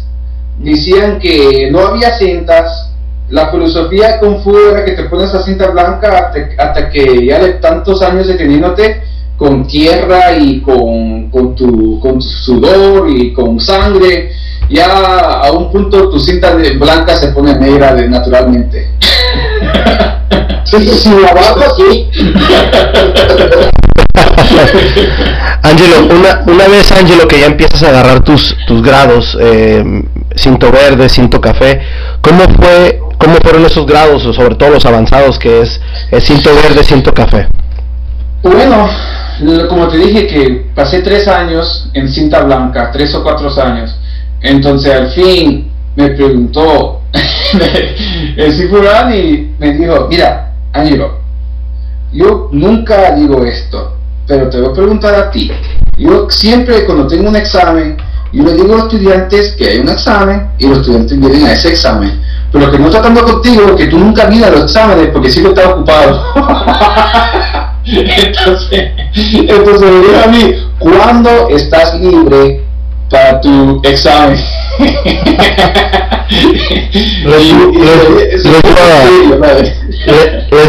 [0.58, 2.92] decían que no había cintas,
[3.28, 7.54] la filosofía Kung Fu era que te pones esa cinta blanca hasta, que ya de
[7.54, 9.02] tantos años deteniéndote
[9.36, 14.30] con tierra y con, con, tu, con sudor y con sangre
[14.68, 14.86] ya
[15.42, 18.92] a un punto tu cinta de blanca se pone negra de naturalmente.
[20.66, 22.10] Si la barba, sí.
[25.62, 29.84] Ángelo, una, una vez Ángelo que ya empiezas a agarrar tus, tus grados, eh,
[30.34, 31.80] cinto verde, cinto café,
[32.20, 36.50] ¿cómo fue, cómo fueron esos grados, o sobre todo los avanzados que es, es cinto
[36.54, 37.46] verde, cinto café?
[38.42, 38.88] Bueno,
[39.68, 43.94] como te dije que pasé tres años en cinta blanca, tres o cuatro años,
[44.40, 47.02] entonces al fin me preguntó
[48.36, 51.18] el Cifurán y me dijo, mira, Ángelo,
[52.12, 53.96] yo nunca digo esto,
[54.26, 55.50] pero te voy a preguntar a ti.
[55.98, 57.96] Yo siempre cuando tengo un examen,
[58.32, 61.52] yo le digo a los estudiantes que hay un examen y los estudiantes vienen a
[61.52, 62.20] ese examen.
[62.52, 65.08] Pero lo que no estoy tratando contigo es que tú nunca vienes a los exámenes
[65.12, 66.22] porque siempre estás ocupado.
[67.84, 72.62] entonces, entonces me dijo a mí, ¿cuándo estás libre
[73.10, 74.38] para tu examen?
[76.28, 78.64] Let's do- let's- let's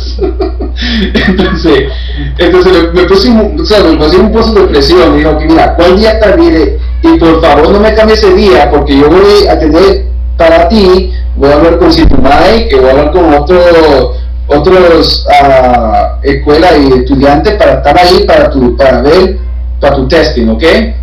[1.27, 1.93] entonces,
[2.39, 5.17] entonces me, puse, un- o sea, me puse un pozo de presión.
[5.17, 6.79] Dijo que mira, ¿cuál día libre?
[7.03, 10.05] Y por favor no me cambie ese día porque yo voy a tener
[10.37, 14.15] para ti, voy a hablar con Situmai, que voy a hablar con otro,
[14.47, 19.39] otros ah, escuelas y estudiantes para estar ahí para tu, para ver,
[19.81, 20.63] para tu testing, ¿ok?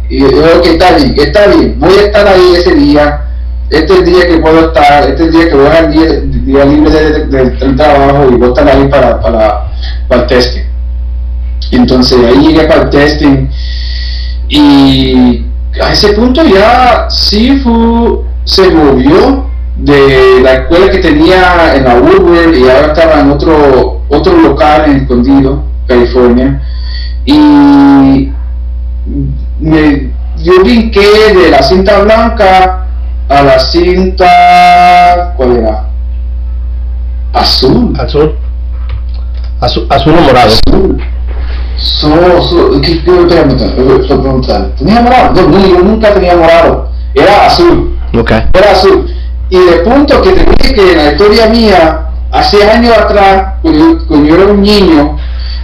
[0.09, 3.26] Y yo, ok, está bien, está bien, voy a estar ahí ese día
[3.69, 5.91] este es el día que puedo estar, este es el día que voy a dejar
[5.91, 9.67] día, día libre de- de- del del trabajo y voy a estar ahí para, para,
[10.07, 10.61] para el testing.
[11.71, 13.47] Entonces ahí llegué para el testing
[14.49, 15.43] y
[15.81, 22.55] a ese punto ya Sifu se movió de la escuela que tenía en la Woodward
[22.55, 26.61] y ahora estaba en otro, otro local en Escondido, California.
[27.25, 28.31] Y
[29.59, 32.86] me, yo brinqué de la cinta blanca
[33.29, 35.85] a la cinta ¿cuál era?
[37.33, 38.35] azul Azul.
[39.59, 40.47] Azul, azul o morado.
[40.47, 41.01] azul
[41.77, 44.71] so, so, ¿qué, qué voy a preguntar?
[44.77, 45.47] ¿tenía morado?
[45.47, 48.31] No, yo nunca tenía morado era azul Ok.
[48.31, 49.13] era azul
[49.49, 53.79] y de punto que te dije que en la historia mía hace años atrás cuando
[53.79, 55.17] yo, cuando yo era un niño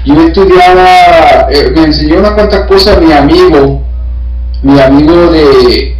[0.05, 3.81] yo estudiaba eh, me enseñó unas cuantas cosas mi amigo
[4.61, 5.92] mi amigo de,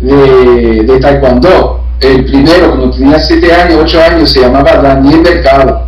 [0.00, 5.86] de, taekwondo, el primero, cuando tenía 7 años, 8 años, se llamaba Daniel Mercado.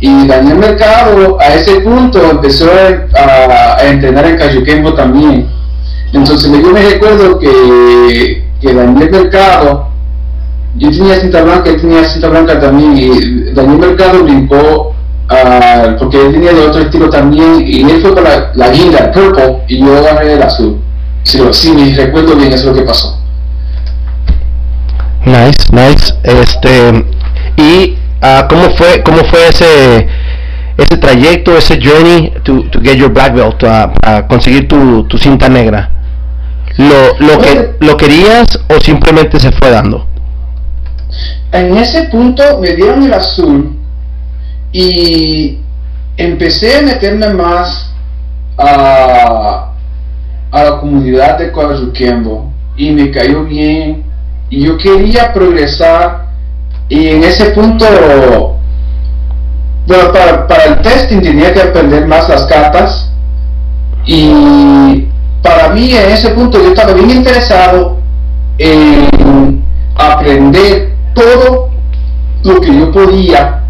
[0.00, 5.48] Y Daniel Mercado a ese punto empezó a, entrenar en Cayuquembo también.
[6.12, 9.88] Entonces yo me recuerdo que, que Daniel Mercado,
[10.76, 14.94] yo tenía cinta blanca, él tenía cinta blanca también, y Daniel Mercado brincó,
[15.28, 18.98] ah, porque él tenía de otro estilo también, y él fue con la, la guinda,
[18.98, 20.78] el purple, y yo agarré el azul.
[21.24, 23.17] Si, si me recuerdo bien, eso es lo que pasó.
[25.28, 26.14] Nice, nice.
[26.22, 27.04] Este
[27.58, 30.08] y ah, cómo fue cómo fue ese
[30.78, 35.18] ese trayecto, ese journey to, to get your black belt ah, para conseguir tu, tu
[35.18, 35.90] cinta negra.
[36.78, 40.06] Lo, lo que lo querías o simplemente se fue dando.
[41.52, 43.76] En ese punto me dieron el azul
[44.72, 45.58] y
[46.16, 47.92] empecé a meterme más
[48.56, 49.72] a,
[50.52, 54.07] a la comunidad de Coazuquembo y me cayó bien
[54.50, 56.28] y yo quería progresar
[56.88, 57.84] y en ese punto
[59.86, 63.12] para, para el testing tenía que aprender más las cartas
[64.04, 65.06] y
[65.42, 67.98] para mí en ese punto yo estaba bien interesado
[68.58, 69.62] en
[69.94, 71.70] aprender todo
[72.44, 73.62] lo que yo podía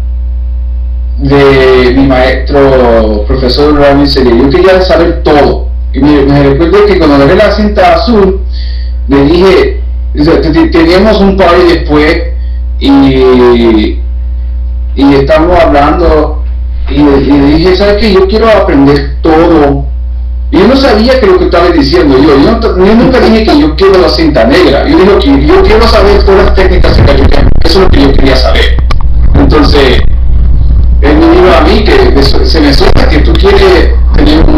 [1.17, 4.35] de mi maestro, profesor Rami Seria.
[4.35, 5.67] Yo quería saber todo.
[5.93, 8.41] Y me, recuerdo que cuando agarré la cinta azul,
[9.07, 9.81] le dije,
[10.71, 12.23] teníamos un party después
[12.79, 13.99] y,
[14.95, 16.43] estábamos hablando
[16.89, 18.13] y, dije, ¿sabes qué?
[18.13, 19.85] Yo quiero aprender todo.
[20.51, 22.35] Y yo no sabía que lo que estaba diciendo yo.
[22.41, 24.87] Yo, nunca dije que yo quiero la cinta negra.
[24.87, 27.03] Yo dije que yo quiero saber todas las técnicas de.
[27.63, 28.77] Eso es lo que yo quería saber.
[29.35, 30.01] Entonces,
[31.01, 33.93] él me dijo a mí que se me suena que tú quieres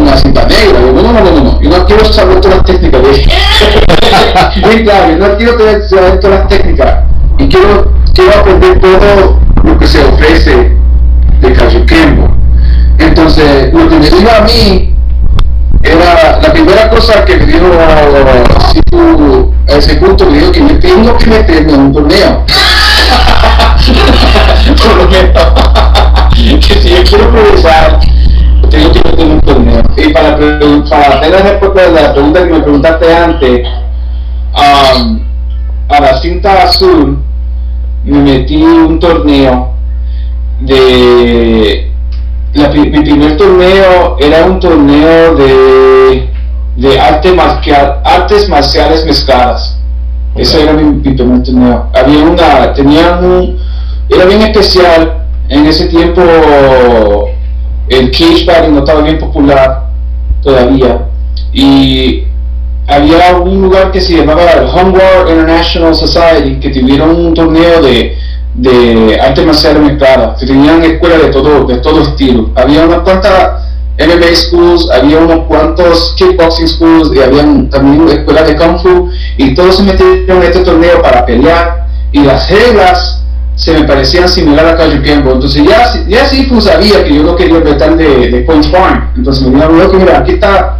[0.02, 0.80] una cinta negra.
[0.80, 1.60] Yo, no, no, no, no.
[1.60, 3.00] Yo no quiero saber todas las técnicas.
[4.56, 6.98] Bien claro, yo no quiero saber todas las técnicas.
[7.38, 10.76] Y quiero, quiero aprender todo lo que se ofrece
[11.40, 12.28] de Kajukenbo.
[12.98, 14.94] Entonces, lo que me dijo a mí
[15.82, 17.66] era la primera cosa que me dijo
[18.72, 22.44] si tú, a ese punto me dijo que yo tengo que meterme en un torneo
[24.82, 25.42] por lo menos
[26.66, 27.71] que si yo quiero progresar
[30.88, 33.68] para tener la respuesta de la pregunta que me preguntaste antes,
[34.54, 35.20] um,
[35.88, 37.18] a la cinta azul
[38.04, 39.72] me metí un torneo
[40.60, 41.90] de
[42.54, 46.28] mi primer torneo era un torneo de,
[46.76, 47.34] de arte
[48.04, 49.78] artes marciales mezcladas.
[50.34, 51.86] Ese era mi, primer torneo.
[51.94, 53.58] Había una tenía un
[54.08, 55.18] era bien especial.
[55.48, 56.22] En ese tiempo
[57.88, 59.91] el cage no estaba bien popular
[60.42, 61.08] todavía.
[61.52, 62.24] Y
[62.86, 68.16] había un lugar que se llamaba el War International Society que tuvieron un torneo de,
[68.54, 72.50] de arte marcial mezclada que tenían escuelas de todo de todo estilo.
[72.54, 73.62] Había unas cuantas
[73.98, 79.54] MMA schools había unos cuantos kickboxing schools y había también escuelas de kung fu y
[79.54, 83.21] todos se metieron en este torneo para pelear y las reglas
[83.62, 85.34] se me parecían similar a Cayo Kembo.
[85.34, 89.12] Entonces ya, ya Sifu sabía que yo no quería meter de, de Points Farm.
[89.16, 90.78] Entonces me dijo, que mira, aquí está,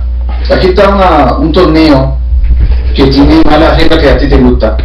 [0.52, 2.18] aquí está una, un torneo
[2.96, 4.76] que tiene malas reglas que a ti te gusta.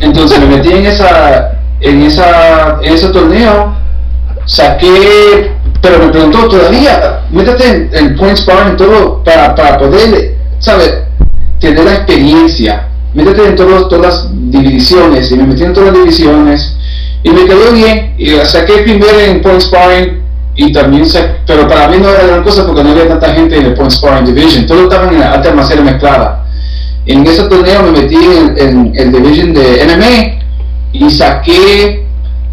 [0.00, 3.74] Entonces me metí en esa, en esa, en ese torneo,
[4.46, 5.52] saqué,
[5.82, 11.02] pero me preguntó todavía, métete en, Points Farm y todo para, para poder, ¿sabes?
[11.58, 12.86] Tener la experiencia.
[13.12, 16.79] Métete en todos, todas las divisiones y me metí en todas las divisiones
[17.22, 20.20] y me quedó bien, y saqué primero en Point Sparring
[20.56, 21.04] y también
[21.46, 23.92] pero para mí no era gran cosa porque no había tanta gente en el Point
[23.92, 26.44] Sparring Division, todos estaban en la alta almacén mezclada.
[27.06, 30.42] En ese torneo me metí en, el Division de MMA
[30.92, 32.04] y saqué,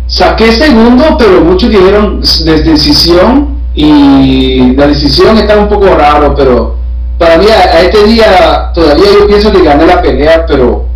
[0.08, 6.78] saqué segundo, pero muchos dijeron de decisión y la decisión estaba un poco raro, pero
[7.18, 10.87] para mí a, este día todavía yo pienso que gané la pelea, pero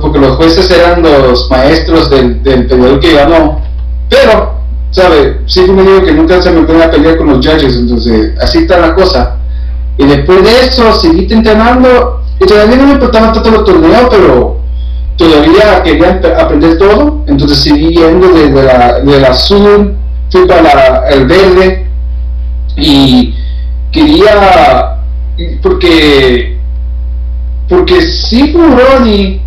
[0.00, 3.60] porque los jueces eran los maestros del, del peleador que ganó.
[4.08, 4.54] Pero,
[4.90, 5.40] ¿sabe?
[5.46, 8.58] Sí me digo que nunca se me puede a pelear con los judges, entonces así
[8.58, 9.36] está la cosa.
[9.96, 14.60] Y después de eso seguí entrenando y todavía no me importaba tanto los torneos, pero
[15.16, 19.94] todavía quería aprender todo, entonces seguí yendo desde la, del azul,
[20.30, 21.86] fui para el verde
[22.76, 23.34] y
[23.92, 24.96] quería,
[25.62, 26.58] porque
[27.70, 29.40] porque sí, Ronnie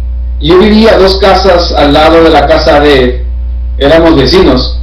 [0.44, 3.26] yo vivía dos casas al lado de la casa de él,
[3.78, 4.80] éramos vecinos.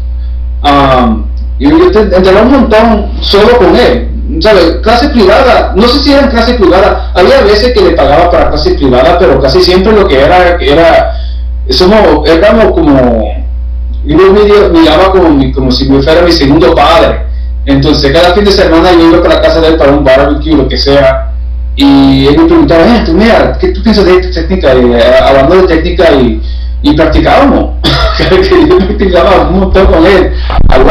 [1.58, 4.08] y yo entraba un montón solo con él.
[4.40, 4.76] ¿Sabes?
[4.82, 8.74] Clase privada, no sé si era clase privada, había veces que le pagaba para clase
[8.74, 11.16] privada, pero casi siempre lo que era, era,
[11.68, 13.44] somos, éramos como,
[14.04, 17.26] yo me miraba como, como si me fuera mi segundo padre.
[17.66, 20.54] Entonces cada fin de semana yo iba para la casa de él para un barbecue,
[20.54, 21.29] lo que sea,
[21.76, 24.74] y él me preguntaba, eh, tú mira, ¿qué tú piensas de esta técnica?
[24.74, 26.42] Y, eh, hablando de técnica y,
[26.82, 27.70] y practicábamos.
[28.18, 30.32] que yo practicaba un montón con él,
[30.68, 30.84] al.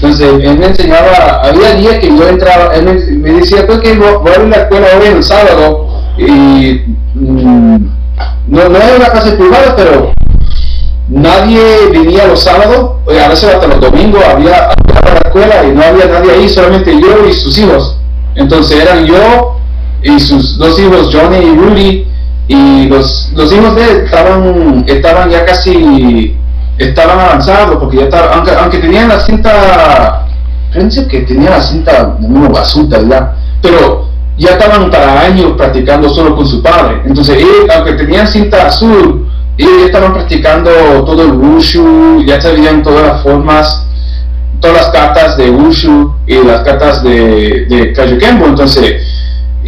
[0.00, 2.84] Entonces, él me enseñaba, había días que yo entraba, él
[3.18, 6.82] me, decía, pues que voy a ir a la escuela hoy el sábado, y
[7.14, 7.76] mm,
[8.46, 10.12] no, no era una clase privada, pero
[11.08, 15.82] nadie venía los sábados, a veces hasta los domingos había, había la escuela y no
[15.82, 17.98] había nadie ahí, solamente yo y sus hijos.
[18.36, 19.57] Entonces eran yo,
[20.08, 22.06] y sus dos hijos, Johnny y Rudy,
[22.48, 26.36] y los, los hijos de él estaban, estaban ya casi,
[26.78, 30.26] estaban avanzados, porque ya estaban, aunque, aunque tenían la cinta,
[30.72, 33.32] fíjense que tenía la cinta, no basura, ¿verdad?
[33.60, 37.02] Pero ya estaban para años practicando solo con su padre.
[37.04, 37.44] Entonces,
[37.74, 40.70] aunque tenían cinta azul, ellos estaban practicando
[41.04, 43.84] todo el wushu, ya sabían todas las formas,
[44.60, 48.46] todas las cartas de wushu y las cartas de, de Kajukenbo.
[48.46, 49.02] Entonces,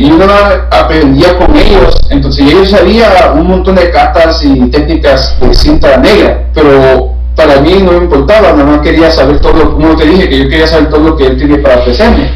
[0.01, 0.25] y uno
[0.71, 6.45] aprendía con ellos, entonces ellos sabían un montón de cartas y técnicas de cinta negra,
[6.55, 10.49] pero para mí no me importaba, nada quería saber todo, como te dije, que yo
[10.49, 12.31] quería saber todo lo que él tenía para ofrecerme.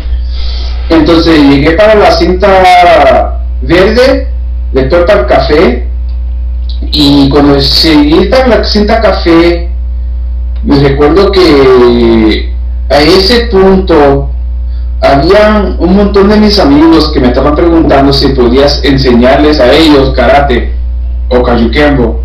[0.91, 4.28] Entonces llegué para la cinta verde,
[4.74, 5.88] de torta al café,
[6.93, 9.70] y cuando seguí para la cinta café,
[10.64, 12.53] me recuerdo que
[12.91, 14.34] a ese punto
[15.05, 20.12] había un montón de mis amigos que me estaban preguntando si podías enseñarles a ellos
[20.16, 20.72] karate
[21.28, 22.22] o kayukembo.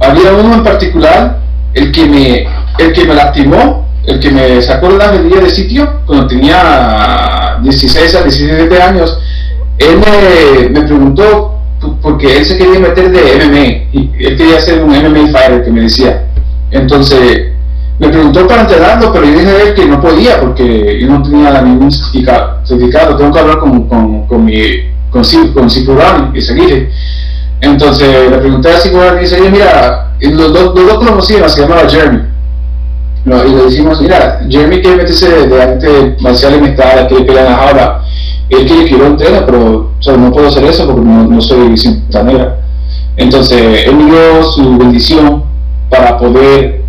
[0.00, 1.38] Había uno en particular,
[1.74, 2.46] el que me,
[2.78, 8.14] el que me lastimó, el que me sacó la medida de sitio cuando tenía 16
[8.14, 9.18] a 17 años.
[9.78, 11.58] Él me, me preguntó
[12.02, 15.70] porque él se quería meter de MMA y él quería ser un MMA fighter que
[15.70, 16.26] me decía.
[16.70, 17.51] Entonces
[18.02, 21.92] me preguntó para entrenarlo, pero yo dije que no podía porque yo no tenía ningún
[21.92, 25.22] certificado, tengo que hablar con, con, con mi con,
[25.54, 26.90] con y seguir.
[27.60, 32.22] Entonces le pregunté a Sipurani y dice, mira, los, dos, los dos se llamaba Jeremy.
[33.24, 38.02] y le decimos, mira, Jeremy quiere meterse de, arte marcial en esta que pelean ahora.
[38.48, 42.24] él quiere que yo lo entrene, pero no puedo hacer eso porque no, soy cinta
[42.24, 42.56] negra.
[43.16, 45.44] Entonces, él me dio su bendición
[45.88, 46.81] para poder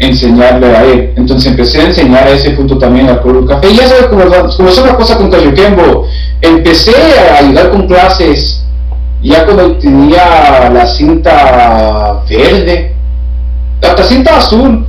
[0.00, 1.12] enseñarle a él.
[1.16, 3.70] Entonces empecé a enseñar a ese punto también al pueblo café.
[3.70, 6.06] Y ya sabes, como, como es una cosa con Kembo,
[6.40, 6.94] empecé
[7.30, 8.60] a ayudar con clases
[9.22, 12.94] ya cuando tenía la cinta verde,
[13.82, 14.86] la cinta azul,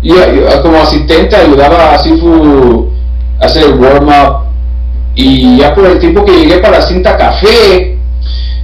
[0.00, 0.12] y,
[0.62, 2.90] como asistente ayudaba a Sifu
[3.40, 4.44] a hacer el warm-up.
[5.14, 7.98] Y ya por el tiempo que llegué para la cinta café,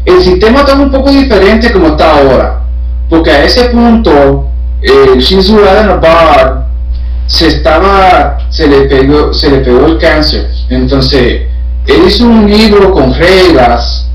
[0.04, 2.62] el sistema estaba un poco diferente como está ahora.
[3.08, 4.49] Porque a ese punto,
[4.82, 5.58] el Shinzu
[6.00, 6.66] Bar
[7.26, 10.50] se estaba, se le pegó, se le pegó el cáncer.
[10.68, 11.42] Entonces,
[11.86, 14.08] él hizo un libro con reglas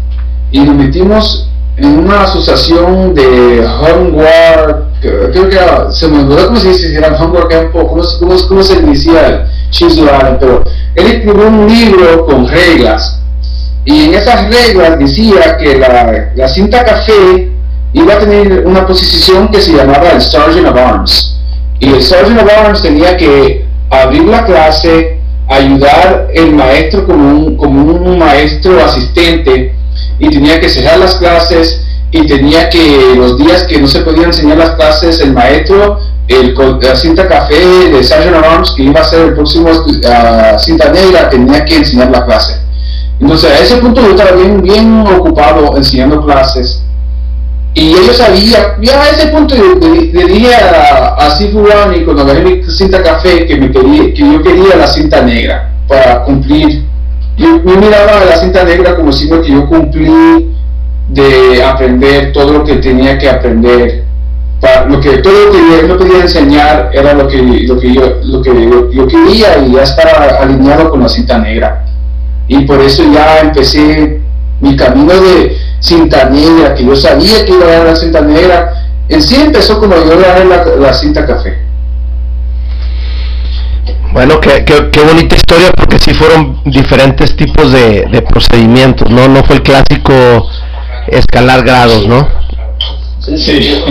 [0.51, 5.59] y nos metimos en una asociación de homework, creo que
[5.91, 9.47] se me olvidó cómo se dice, si era homework campo, cómo, cómo, cómo se decía
[9.71, 10.05] Shinzo
[10.39, 10.63] pero
[10.95, 13.21] él escribió un libro con reglas
[13.83, 15.77] y en esas reglas decía que
[16.35, 17.51] la cinta café
[17.95, 21.39] iba a tener una posición que se llamaba el Sergeant of Arms.
[21.79, 25.17] Y el Sergeant of Arms tenía que abrir la clase,
[25.47, 29.73] ayudar el maestro como un, como un maestro asistente
[30.19, 34.25] y tenía que cerrar las clases y tenía que los días que no se podían
[34.25, 37.55] enseñar las clases el maestro el, la cinta café
[37.91, 42.11] de Sergeant Arms que iba a ser el próximo uh, cinta negra tenía que enseñar
[42.11, 42.59] la clase.
[43.21, 46.84] Entonces a ese punto yo estaba bien, bien ocupado enseñando clases
[47.75, 51.65] y ellos sabían, ya a ese punto le, dije a, a Sifu
[51.95, 55.71] y cuando agarré mi cinta café que, me quería, que yo quería la cinta negra
[55.87, 56.85] para cumplir
[57.37, 60.55] yo, miraba a la cinta negra como si que yo cumplí
[61.09, 64.05] de aprender todo lo que tenía que aprender.
[64.61, 67.93] Para, lo que, todo lo que yo no podía enseñar era lo que, lo que,
[67.93, 71.85] yo, lo que yo, quería y ya estaba alineado con la cinta negra.
[72.47, 74.21] Y por eso ya empecé
[74.61, 78.73] mi camino de cinta negra, que yo sabía que iba a dar la cinta negra.
[79.07, 81.65] En sí empezó como yo agarré la, la cinta café.
[84.11, 89.27] Bueno, qué, qué, bonita historia porque sí fueron diferentes tipos de, procedimientos, ¿no?
[89.27, 90.13] No fue el clásico
[91.07, 92.25] escalar grados, ¿no?
[93.19, 93.83] Sí, sí,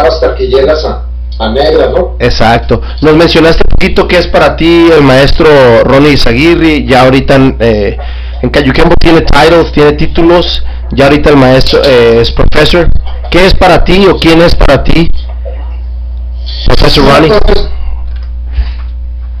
[0.00, 1.02] hasta que llegas a,
[1.40, 2.16] a negra, ¿no?
[2.20, 2.80] Exacto.
[3.02, 5.48] Nos mencionaste un poquito qué es para ti el maestro
[5.82, 7.98] Ronnie Izaguirre, ya ahorita eh,
[8.44, 12.88] en Cayuquembo tiene titles, tiene títulos, ya ahorita el maestro eh, es profesor.
[13.30, 15.08] ¿Qué es para ti o quién es para ti,
[16.66, 17.32] profesor Ronnie?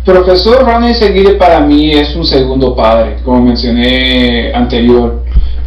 [0.06, 5.22] Profesor Ronnie Seguire para mí es un segundo padre, como mencioné anterior.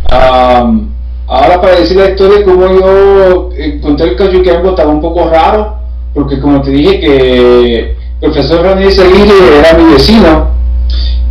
[0.10, 5.78] ahora para decir la historia de cómo yo encontré el Cayuquembo estaba un poco raro,
[6.16, 10.48] porque como te dije que profesor Ronnie Seguire era mi vecino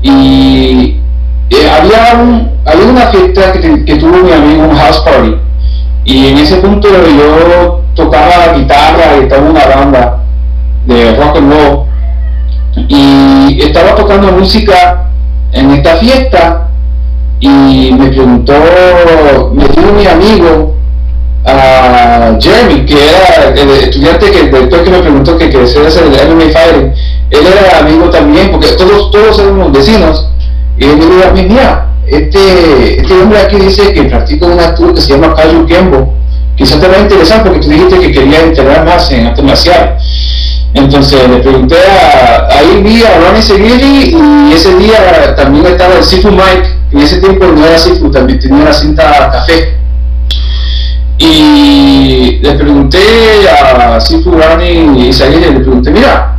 [0.02, 1.00] y
[1.50, 5.36] eh, había, un, había una fiesta que, tuvo mi amigo, un house party,
[6.04, 10.18] y en ese punto yo tocaba guitarra y estaba una banda
[10.86, 11.86] de rock and roll
[12.88, 15.08] y estaba tocando música
[15.52, 16.68] en esta fiesta
[17.40, 18.52] y me preguntó,
[19.52, 20.74] me dijo mi amigo
[21.44, 26.34] uh, Jeremy, que era el estudiante que después que me preguntó que quería hacer el
[26.34, 26.92] MMA Fighting,
[27.30, 30.30] él era amigo también, porque todos, todos éramos vecinos,
[30.78, 34.94] y me dijo a mí, mira, este, este hombre aquí dice que practica un acto
[34.94, 36.14] que se llama Kaiju Kembo,
[36.56, 39.96] quizás te va a interesar porque tú dijiste que quería entrenar más en arte marcial.
[40.74, 46.04] Entonces le pregunté a, ahí vi a Ronnie Seguiri y ese día también estaba el
[46.04, 49.74] Sifu Mike, en ese tiempo no era Sifu, también tenía la cinta café.
[51.18, 52.98] Y le pregunté
[53.50, 56.35] a Sifu Ronnie y Seguiri, le pregunté, mira,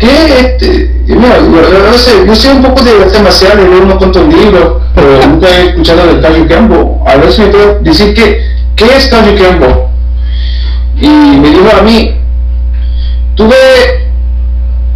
[0.00, 0.90] ¿qué este?
[1.06, 4.82] Mira, yo, sé, yo sé un poco de arte marcial, he leído unos cuantos libros,
[4.94, 7.04] pero nunca he escuchado del Kaiju Kembo.
[7.06, 8.40] A si me puedo decir que,
[8.76, 9.90] qué es Kaiju Kembo.
[10.96, 12.16] Y me dijo a mí,
[13.34, 13.56] tuve,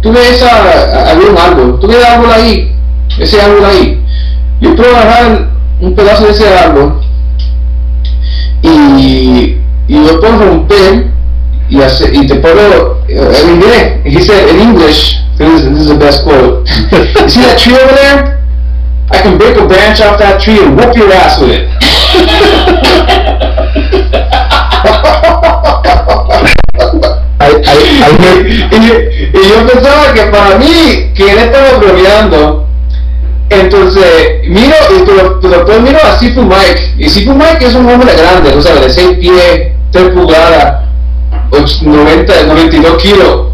[0.01, 2.75] tuve esa, había un árbol, tuve el árbol ahí,
[3.19, 4.03] ese árbol ahí.
[4.61, 5.49] Yo puedo agarrar
[5.81, 7.01] un pedazo de ese árbol
[8.61, 11.14] y, y yo puedo romper
[11.69, 15.95] y, y te puedo, en inglés, he said in English, this is, this is the
[15.95, 16.67] best quote.
[16.91, 18.35] you see that tree over there?
[19.11, 21.69] I can break a branch off that tree and whoop your ass with it.
[28.71, 32.65] y, yo pensaba que para mí, que él estaba bromeando.
[33.49, 36.95] Entonces, miro, y después miro a Sifu Mike.
[36.97, 40.84] Y Sifu Mike es un hombre grande, o sea, de 6 pies, 3 pulgadas,
[41.51, 43.51] 90, 92 kilos.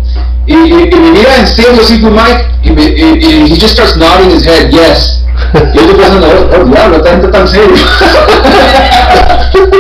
[0.48, 4.32] Y, y, me mira en serio Sifu Mike y, me, y, he just starts nodding
[4.32, 5.24] his head, yes.
[5.54, 7.76] Y yo estoy pensando, oh, oh diablo, esta gente tan serio.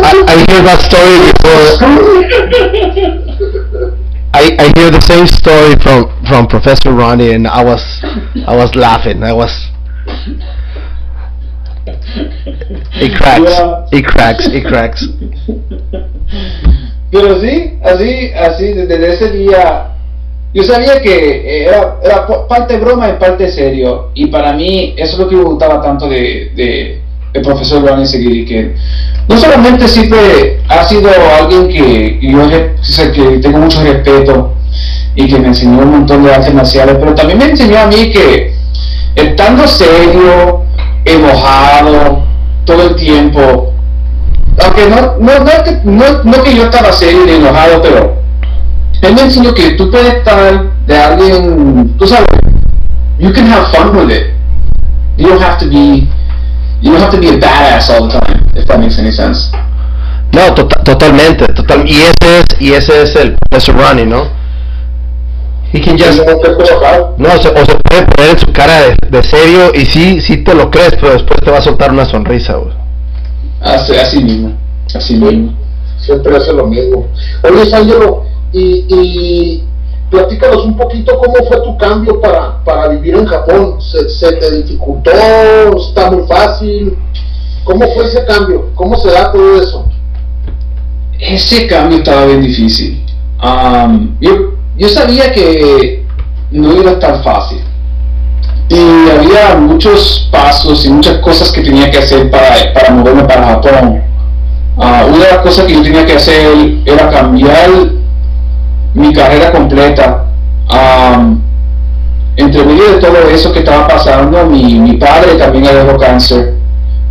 [0.03, 1.77] I, I hear that story before.
[4.33, 7.81] I, I hear the same story from, from Professor Ronnie and I was
[8.47, 9.23] I was laughing.
[9.23, 9.51] I was
[12.95, 13.49] It cracks.
[13.49, 13.87] Yeah.
[13.91, 14.47] It cracks.
[14.47, 15.05] It cracks.
[17.11, 19.87] Pero sí, así, así, desde ese día,
[20.53, 24.09] yo sabía que era, era po- parte broma y parte serio.
[24.13, 27.01] Y para mí, eso es lo que me gustaba tanto de, de
[27.33, 28.75] el profesor Ronnie Seguiri, que
[29.27, 31.09] no solamente siempre ha sido
[31.39, 34.53] alguien que yo re- o sea, que tengo mucho respeto
[35.15, 38.11] y que me enseñó un montón de artes marciales, pero también me enseñó a mí
[38.11, 38.53] que
[39.15, 40.63] estando serio,
[41.05, 42.23] enojado,
[42.65, 43.70] todo el tiempo,
[44.81, 48.15] aunque no, no, no, que, no, no que yo estaba serio ni enojado, pero
[49.01, 52.27] él me enseñó que tú puedes estar de alguien, tú sabes,
[53.19, 54.27] you can have fun with it.
[55.17, 56.07] You don't have to be,
[56.81, 59.51] you don't have to be a badass all the time, if that makes any sense.
[60.33, 61.87] No, tota- totalmente, total.
[61.87, 64.29] Y ese es y ese es el Professor Ronnie, ¿no?
[65.73, 66.25] He can just que
[67.17, 70.37] no, se- o se puede poner en su cara de, de serio y sí, sí
[70.37, 72.73] te lo crees, pero después te va a soltar una sonrisa, güey.
[73.61, 74.53] Así, así mismo,
[74.95, 75.53] así mismo.
[75.97, 77.07] Siempre hace lo mismo.
[77.43, 79.63] Oye, Ángelo, y, y
[80.09, 83.77] platícanos un poquito cómo fue tu cambio para, para vivir en Japón.
[83.81, 85.11] ¿Se, te dificultó?
[85.11, 86.97] ¿Está muy fácil?
[87.63, 88.69] ¿Cómo fue ese cambio?
[88.75, 89.85] ¿Cómo se da todo eso?
[91.21, 93.03] ese cambio estaba bien difícil.
[93.37, 96.03] Am, yo, yo sabía que
[96.49, 97.61] no iba a estar fácil.
[98.69, 103.47] Y había muchos pasos y muchas cosas que tenía que hacer para, para moverme para
[103.47, 104.01] Japón.
[104.77, 107.69] Ah, una de las cosas que yo tenía que hacer era cambiar
[108.93, 110.25] mi carrera completa.
[110.69, 111.41] Am,
[112.37, 116.53] entre medio de todo eso que estaba pasando, mi, mi padre también agarró cáncer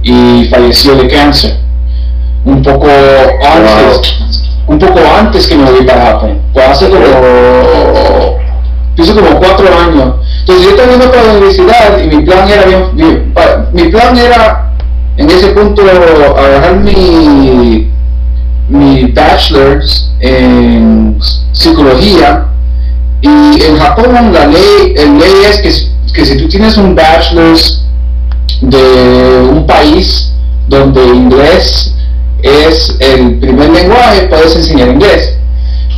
[0.03, 1.59] y falleció de cáncer
[2.45, 4.15] un poco antes,
[4.67, 6.39] un poco antes que me voy para Japón.
[6.55, 7.05] Pues hace como,
[8.97, 10.15] hizo como cuatro años.
[10.41, 12.65] Entonces yo estaba yendo para la universidad y mi plan era
[13.35, 14.70] pa- mi plan era
[15.21, 17.91] en ese punto agarrar mi
[18.71, 21.19] mi bachelor's en
[21.53, 22.47] psicología
[23.21, 27.85] y en Japón la ley, el ley es que, que si tú tienes un bachelor's
[28.63, 30.33] de un país
[30.69, 31.95] donde inglés
[32.43, 35.37] es el primer lenguaje, puedes enseñar inglés.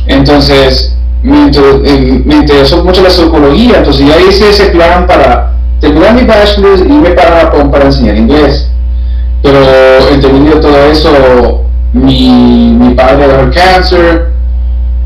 [0.07, 6.13] Entonces, me, eh, me interesó mucho la psicología, entonces ya hice ese plan para terminar
[6.13, 8.72] mi bachelor y irme para Japón para enseñar inglés.
[9.43, 14.31] Pero de todo eso, mi, mi padre agarró cáncer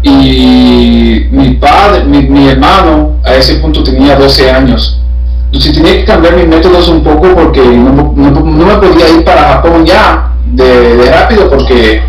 [0.04, 5.02] y mi padre, mi, mi hermano, a ese punto tenía 12 años.
[5.48, 9.24] Entonces tenía que cambiar mis métodos un poco porque no, no- no me podía ir
[9.24, 12.02] para Japón ya de, de rápido porque,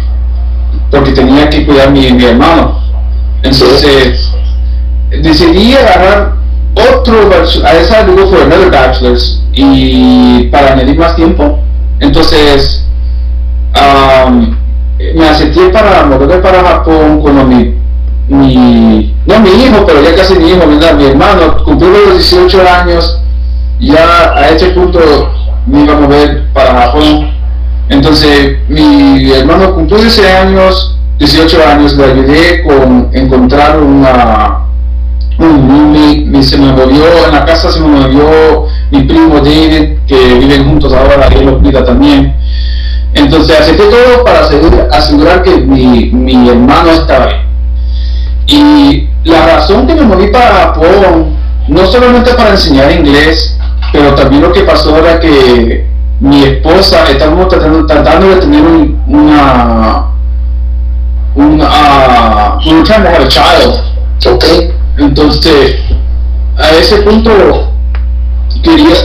[0.91, 2.79] porque tenía que cuidar mi, mi hermano.
[3.43, 4.31] Entonces
[5.23, 6.35] decidí agarrar
[6.75, 11.59] otro bach- a esa luego fue another bachelor's y para añadir más tiempo.
[12.01, 12.85] Entonces
[15.15, 17.75] me acepté para moverme para Japón cuando mi,
[18.29, 23.21] mi, no mi hijo, pero ya casi mi hijo, mi hermano cumplió los 18 años,
[23.81, 24.99] ya a ese punto
[25.67, 27.31] me iba a mover para Japón.
[27.89, 34.65] Entonces mi hermano cumplió 16 años, 18 años, le ayudé con encontrar una
[35.39, 39.98] un roommate, me- se me movió en la casa, se me movió mi primo David,
[40.09, 42.35] que viven juntos ahora, él lo cuida también.
[43.15, 47.41] Entonces acepté todo para asegurar, asegurar que mi, mi hermano estaba bien.
[48.47, 51.37] Y la razón que me moví para Japón,
[51.69, 53.57] no solamente para enseñar inglés,
[53.93, 55.87] pero también lo que pasó era que
[56.21, 60.05] mi esposa, estábamos tratando, tratando de tener un- una,
[61.35, 63.75] una, uh, we were trying to have a child.
[64.27, 64.45] ¿Ok?
[64.99, 65.77] Entonces,
[66.57, 67.68] a ese punto,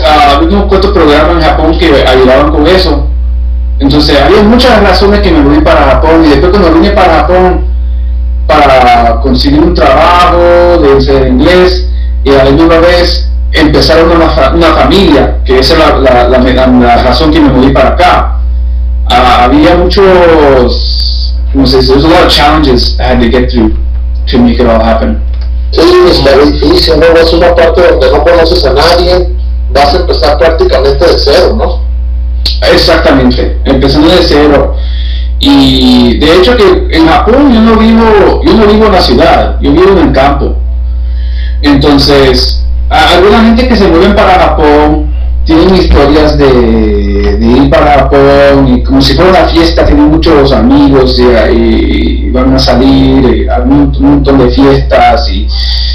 [0.05, 3.07] ah, había unos cuantos programas en Japón que ayudaban con eso.
[3.79, 7.65] Entonces, había muchas razones que me moví para Japón y después cuando vine para Japón
[8.47, 10.37] para conseguir un trabajo,
[10.81, 11.87] de enseñar inglés
[12.23, 16.67] y a la misma vez empezar una, una familia, que esa es la, la, la,
[16.67, 18.37] la- razón que me moví para acá.
[19.09, 21.93] Ah, había muchos, ¿cómo se dice?
[21.93, 23.73] There's a lot of challenges I had to get through
[24.27, 25.21] to make it all happen.
[25.71, 27.05] Sí, está difícil, ¿no?
[27.19, 29.29] Es una parte donde no conoces a nadie,
[29.73, 31.81] vas a empezar prácticamente de cero, ¿no?
[32.71, 34.75] Exactamente, empezando de cero.
[35.39, 39.59] Y de hecho que en Japón yo no vivo, yo no vivo en la ciudad,
[39.59, 40.55] yo vivo en el campo.
[41.61, 45.13] Entonces, alguna gente que se mueven para Japón
[45.45, 51.19] tienen historias de, ir para Japón y como si fuera una fiesta, tienen muchos amigos
[51.19, 55.47] y, van a salir a un, montón de fiestas y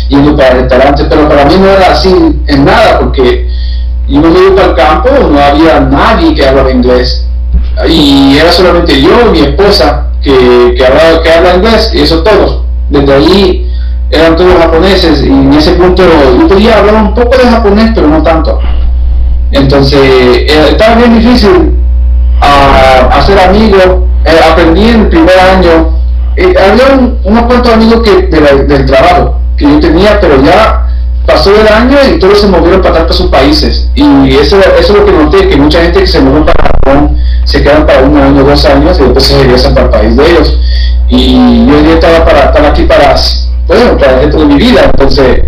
[0.08, 2.14] yendo para restaurantes, pero para mí no era así
[2.46, 3.48] en nada porque
[4.08, 7.26] yo me iba el campo, no había nadie que hablaba inglés
[7.86, 12.22] y era solamente yo y mi esposa que, que, hablaba, que habla inglés y eso
[12.22, 12.64] todo.
[12.88, 13.70] Desde ahí
[14.10, 16.02] eran todos japoneses y en ese punto
[16.38, 18.58] yo podía hablar un poco de japonés pero no tanto
[19.50, 21.74] entonces, eh, estaba bien difícil
[22.40, 23.82] uh, hacer amigos.
[24.24, 25.98] Eh, aprendí en el primer año.
[26.36, 30.87] Eh, había unos cuantos amigos que, del trabajo que yo tenía, pero ya
[31.28, 33.88] pasó el año y todos se movieron para, para sus países.
[33.94, 37.18] Y eso, eso es lo que noté, que mucha gente que se movió para Japón
[37.44, 40.30] se quedan para un año, dos años y después se regresan para el país de
[40.30, 40.58] ellos.
[41.10, 43.14] Y yo estaba para aquí para,
[43.66, 44.82] bueno, para el de mi vida.
[44.84, 45.42] Entonces,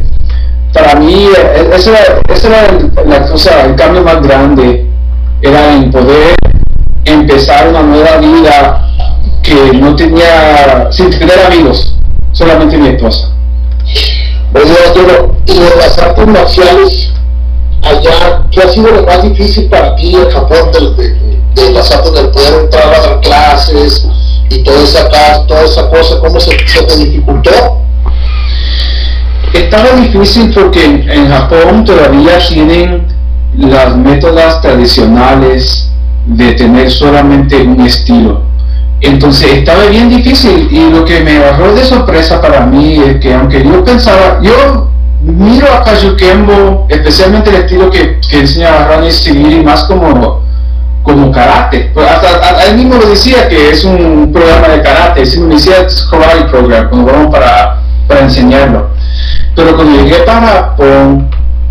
[0.73, 4.87] para mí e, esa era, la cosa, el cambio más grande,
[5.43, 6.35] era en poder
[7.07, 8.87] empezar una nueva vida
[9.43, 11.97] que no tenía, sin tener amigos,
[12.33, 13.31] solamente mi esposa.
[15.47, 17.13] Y en las artes marciales,
[17.83, 22.13] allá, ¿qué ha sido lo más difícil para ti en Japón de, de, las artes
[22.13, 24.07] del poder entrar a dar clases
[24.49, 25.09] y toda esa,
[25.47, 27.81] toda esa cosa, cómo se, se te dificultó?
[29.53, 33.07] estaba difícil porque en, Japón todavía tienen
[33.57, 35.91] las métodas tradicionales
[36.27, 38.43] de tener solamente un estilo.
[39.01, 43.33] Entonces estaba bien difícil y lo que me agarró de sorpresa para mí es que
[43.33, 44.91] aunque yo pensaba, yo
[45.23, 45.85] miro a
[46.17, 50.43] Kembo, especialmente el estilo que, que enseña Rani Sigiri más como,
[51.03, 51.91] como karate.
[51.95, 55.87] Pues hasta, él mismo lo decía que es un programa de karate, es me decía
[56.11, 58.91] karate program, cuando vamos para, para enseñarlo.
[59.57, 60.75] Pero cuando llegué para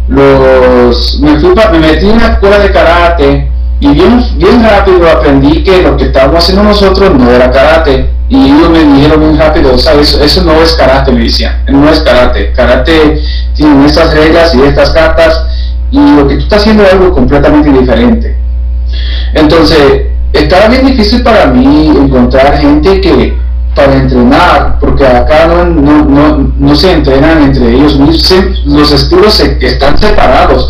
[0.07, 3.48] los, me, me metí en una escuela de karate
[3.79, 8.09] y bien, bien rápido aprendí que lo que estábamos haciendo nosotros no era karate.
[8.27, 10.13] Y ellos me dijeron bien rápido, ¿sabes?
[10.13, 11.63] Eso no es karate, me decían.
[11.67, 12.51] No es karate.
[12.51, 13.21] Karate
[13.55, 15.45] tiene estas reglas y estas cartas
[15.91, 18.35] y lo que tú estás haciendo es algo completamente diferente.
[19.33, 20.03] Entonces,
[20.33, 23.37] estaba bien difícil para mí encontrar gente que
[23.75, 27.95] para entrenar, porque acá no, no, no, no se entrenan entre ellos
[28.65, 30.69] los estilos están separados.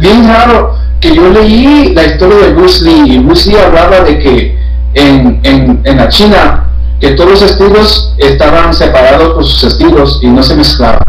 [0.00, 4.18] Bien raro que yo leí la historia de Bruce Lee, y Bruce Lee hablaba de
[4.20, 4.58] que
[4.94, 6.68] en, en, en la China,
[7.00, 11.02] que todos los estilos estaban separados por sus estilos y no se mezclaban.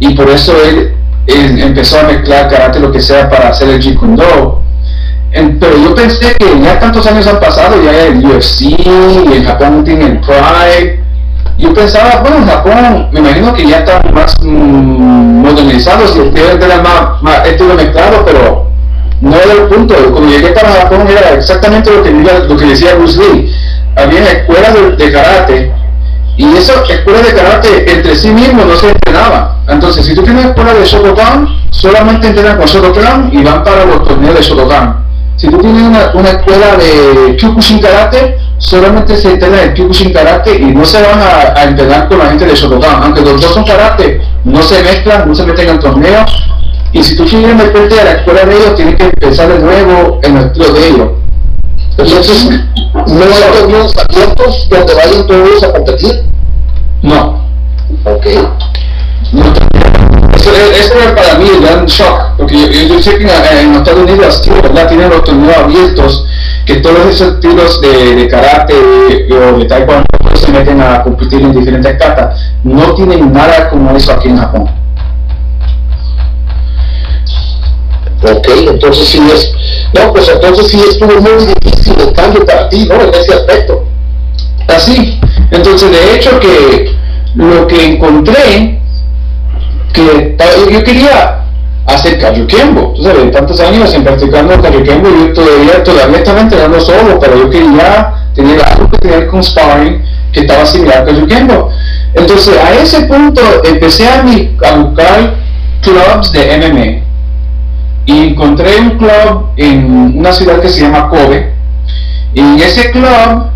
[0.00, 0.94] Y por eso él,
[1.28, 4.62] empezó a mezclar karate, lo que sea, para hacer el Jeet Kune Do
[5.60, 8.62] pero yo pensé que ya tantos años han pasado, ya el UFC,
[9.32, 11.02] en Japón tiene el Pride.
[11.56, 16.58] Yo pensaba, bueno, en Japón me imagino que ya están más mm, modernizados y deben
[16.58, 17.42] tener más, más
[17.76, 18.61] mezclado, pero
[19.22, 19.94] no era el punto.
[19.94, 23.54] Cuando llegué para Japón era exactamente lo que, decía Bruce Lee.
[23.96, 25.72] Había escuelas de, karate
[26.36, 29.48] y esas escuelas de karate entre sí mismos no se entrenaban.
[29.68, 34.04] Entonces, si tú tienes escuela de Shotokan, solamente entrenan con Shotokan y van para los
[34.04, 35.02] torneos de Shotokan
[35.42, 35.82] si tú tienes
[36.14, 41.18] una, escuela de Kyokushin Karate, solamente se entrena en Kyokushin Karate y no se van
[41.18, 43.02] a, a, entrenar con la gente de Shotokan.
[43.02, 46.30] Aunque los dos son karate, no se mezclan, no se meten en torneos.
[46.92, 50.20] Y si tú quieres meterte a la escuela de ellos, tienes que empezar de nuevo
[50.22, 51.08] en el estilo de ellos.
[51.96, 52.50] Entonces,
[52.94, 56.22] ¿no hay torneos abiertos donde vayan todos a competir?
[57.02, 57.42] No.
[58.04, 58.26] Ok.
[59.32, 59.44] No,
[60.34, 64.88] eso, era para mí el gran shock, porque yo, sé que en, Estados Unidos ¿verdad?
[64.88, 66.26] tienen los torneos abiertos,
[66.66, 71.52] que todos esos tiros de, de karate o de taekwondo se meten a competir en
[71.52, 72.38] diferentes catas.
[72.64, 74.81] No tienen nada como eso aquí en Japón.
[78.22, 79.52] Ok, entonces sí es,
[79.94, 82.94] no, pues entonces sí estuvo muy difícil el cambio para ti, ¿no?
[83.00, 83.84] En ese aspecto.
[84.68, 85.20] Así,
[85.50, 86.96] entonces de hecho que
[87.34, 88.80] lo que encontré
[89.92, 90.36] que
[90.70, 91.46] yo quería
[91.86, 97.18] hacer Kajukenbo, tú sabes, tantos años en practicando Kajukenbo, yo todavía, todavía estaba entrenando solo,
[97.18, 100.00] pero yo quería tener algo que tener con sparring
[100.32, 101.70] que estaba similar a Kajukenbo.
[102.14, 105.34] Entonces, a ese punto empecé a, a buscar
[105.82, 107.11] clubs de MMA
[108.06, 111.52] y encontré un club en una ciudad que se llama Kobe
[112.34, 113.46] y en ese club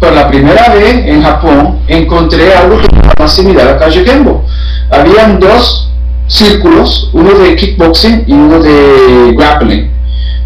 [0.00, 4.44] por la primera vez en Japón encontré algo que era más similar a Kajukenbo
[4.90, 5.90] habían dos
[6.28, 9.90] círculos, uno de kickboxing y uno de grappling.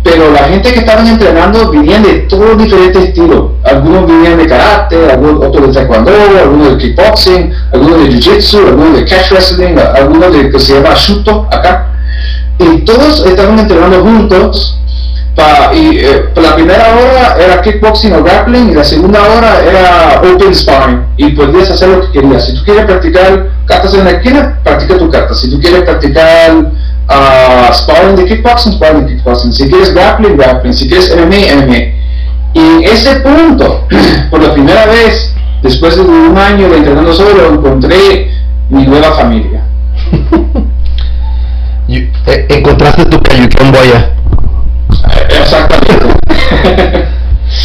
[0.02, 3.50] Pero la gente que estaban entrenando venían de todos diferentes estilos.
[3.64, 6.10] Algunos venían de karate, otros de taekwondo,
[6.42, 10.94] algunos de kickboxing, algunos de jiu-jitsu, algunos de catch wrestling, algunos de que se llama
[10.94, 11.89] shuto acá.
[12.60, 14.76] Y todos estaban entrenando juntos.
[15.72, 20.54] y eh, la primera hora era kickboxing o grappling y la segunda hora era open
[20.54, 22.44] sparring y podías hacer lo que querías.
[22.46, 25.34] Si tú quieres practicar cartas en la esquina, practica tu carta.
[25.34, 29.52] Si tú quieres practicar uh, sparring de kickboxing, sparring de kickboxing.
[29.52, 30.74] Si quieres grappling, grappling.
[30.74, 32.00] Si quieres MMA, MMA.
[32.52, 33.86] Y en ese punto,
[34.30, 38.30] por la primera vez, después de un año de entrenando solo, encontré
[38.68, 39.62] mi nueva familia.
[41.96, 44.10] Eh, encontraste tu cayucón boya.
[45.28, 46.06] Exactamente.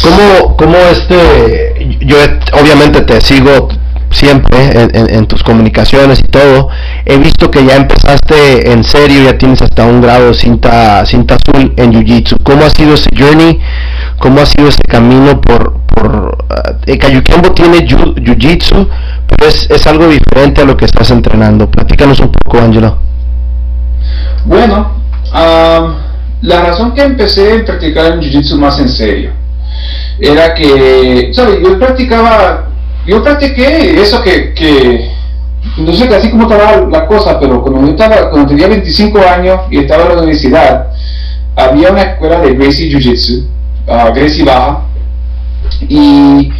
[0.02, 2.16] ¿Cómo, ¿Cómo este, yo
[2.52, 3.68] obviamente te sigo
[4.10, 6.68] siempre en, tus comunicaciones y todo,
[7.04, 11.74] he visto que ya empezaste en serio, ya tienes hasta un grado cinta, cinta azul
[11.76, 12.36] en Jiu-Jitsu.
[12.42, 13.60] ¿Cómo ha sido ese journey?
[14.18, 15.80] ¿Cómo ha sido ese camino por...
[15.94, 18.88] por uh, tiene Jiu-Jitsu,
[19.28, 21.70] pero es, es, algo diferente a lo que estás entrenando.
[21.70, 22.98] Platícanos un poco, Angelo.
[24.44, 24.92] Bueno,
[25.32, 29.30] la razón que empecé a practicar el Jiu-Jitsu más en serio
[30.18, 31.58] era que, ¿sabes?
[31.62, 32.66] Yo practicaba
[33.06, 35.10] yo practiqué eso que,
[35.76, 39.60] no sé así como estaba la cosa, pero cuando yo estaba, cuando tenía 25 años
[39.70, 40.86] y estaba en la universidad,
[41.54, 43.48] había una escuela de Gracie Jiu Jitsu,
[43.86, 44.80] uh, Gracie Baja,
[45.88, 46.50] y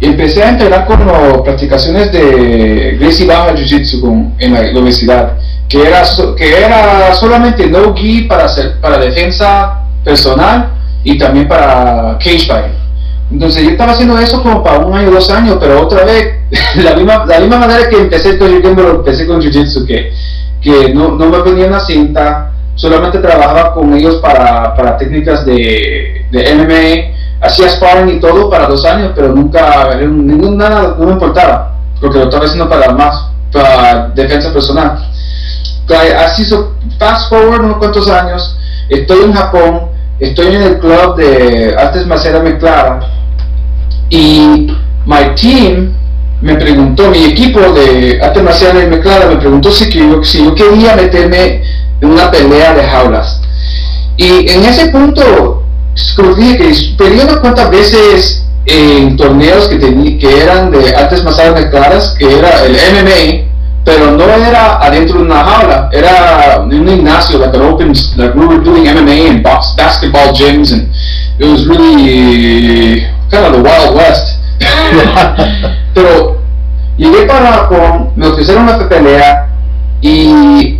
[0.00, 5.32] empecé a entrenar con las practicaciones de Gracie Baja Jiu Jitsu en la universidad,
[5.72, 6.02] que era,
[6.36, 10.68] que era solamente no gi para, hacer, para defensa personal
[11.02, 12.76] y también para cage fighting.
[13.30, 16.40] Entonces yo estaba haciendo eso como para un año, dos años, pero otra vez,
[16.84, 20.12] la misma, la misma manera que empecé con empecé con Jiu-Jitsu, que,
[20.60, 26.26] que no, no, me ponía una cinta, solamente trabajaba con ellos para, para técnicas de,
[26.30, 31.12] de MMA, hacía sparring y todo para dos años, pero nunca, ningún, nada, no me
[31.12, 35.11] importaba, porque lo estaba haciendo para más, para defensa personal.
[35.88, 36.44] Así,
[36.98, 38.56] fast forward unos cuantos años,
[38.88, 39.82] estoy en Japón,
[40.20, 43.04] estoy en el club de artes marciales mezcladas,
[44.08, 44.68] y
[45.06, 45.94] my team
[46.42, 50.96] me preguntó, mi equipo de arte marciales mezclada me preguntó si, yo, si yo quería
[50.96, 51.62] meterme
[52.00, 53.40] en una pelea de jaulas.
[54.16, 55.62] Y en ese punto,
[56.16, 59.78] como dije, que peleé unas cuantas veces en torneos que,
[60.18, 63.51] que eran de artes marciales mezcladas, que era el MMA,
[63.84, 68.34] pero no era adentro de una jaula, era en un gimnasio, like an open, like
[68.34, 70.88] we were doing MMA and basketball gyms, and
[71.38, 74.38] it was really kind of the Wild West.
[75.94, 76.38] Pero
[76.96, 79.48] llegué para Japón, me ofrecieron una pelea
[80.00, 80.78] y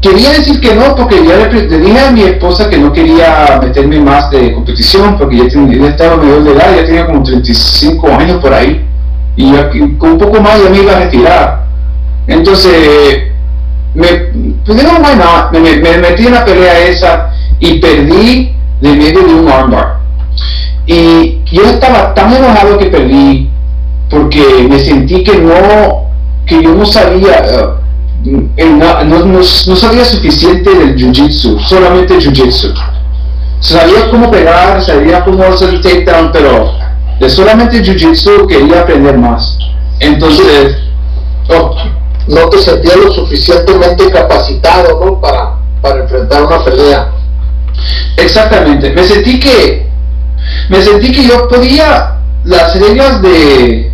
[0.00, 4.00] quería decir que no porque ya le, dije a mi esposa que no quería meterme
[4.00, 8.40] más de competición porque ya, tenía, estaba mayor de edad, ya tenía como 35 años
[8.40, 8.84] por ahí
[9.36, 9.52] y
[9.98, 11.65] con un poco más ya me iba a retirar.
[12.26, 13.32] Entonces,
[13.94, 14.06] me,
[14.64, 14.92] pues digo,
[15.52, 20.00] me, me metí en la pelea esa y perdí de medio de un armbar.
[20.86, 23.50] Y yo estaba tan enojado que perdí
[24.08, 26.06] porque me sentí que no,
[26.46, 27.44] que yo no sabía,
[28.24, 32.72] eh, no, no, sabía suficiente del jiu-jitsu, solamente jiu-jitsu.
[33.58, 36.72] Sabía cómo pegar, sabía cómo hacer el takedown, pero
[37.18, 39.58] de solamente jiu-jitsu quería aprender más.
[39.98, 40.76] Entonces,
[41.48, 41.74] oh,
[42.26, 45.20] no te sentías lo suficientemente capacitado ¿no?
[45.20, 47.12] para, para enfrentar una pelea.
[48.16, 49.86] Exactamente, me sentí que
[50.68, 53.92] me sentí que yo podía, las reglas de,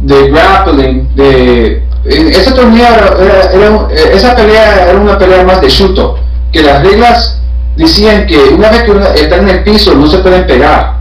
[0.00, 6.18] de grappling, de, esa torneo era, esa pelea era una pelea más de chuto,
[6.52, 7.40] que las reglas
[7.76, 10.96] decían que una vez que están en el piso no se pueden pegar.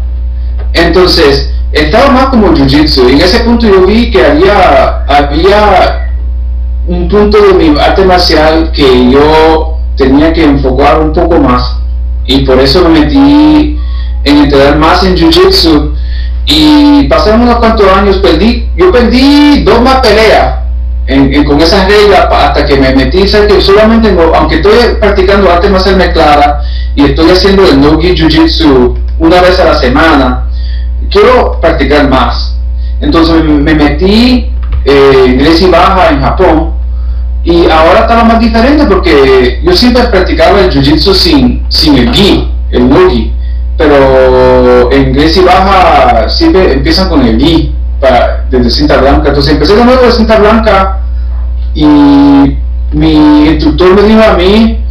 [0.74, 6.11] Entonces, estaba más como jiu-jitsu y en ese punto yo vi que había, había
[6.92, 11.78] un punto de mi arte marcial que yo tenía que enfocar un poco más
[12.26, 13.80] y por eso me metí
[14.26, 15.94] en entrenar más en Jiu-Jitsu
[16.48, 20.60] y pasaron unos cuantos años, perdí, yo perdí dos más peleas
[21.46, 26.62] con esas reglas hasta que me metí, que solamente, aunque estoy practicando arte marcial mezclada
[26.94, 30.44] y estoy haciendo el no-gi Jiu-Jitsu una vez a la semana,
[31.10, 32.58] quiero practicar más.
[33.00, 34.52] Entonces me, metí
[34.84, 36.81] eh, en Grecia Baja en Japón
[37.44, 42.52] y ahora está más diferente porque yo siempre practicaba el Jiu-Jitsu sin, sin el gi,
[42.72, 43.34] el no-gi
[43.82, 49.30] pero en Grecia Baja siempre empiezan con el I para, desde cinta blanca.
[49.30, 51.00] Entonces empecé de nuevo de cinta blanca
[51.74, 51.86] y
[52.92, 54.84] mi instructor me dijo a mí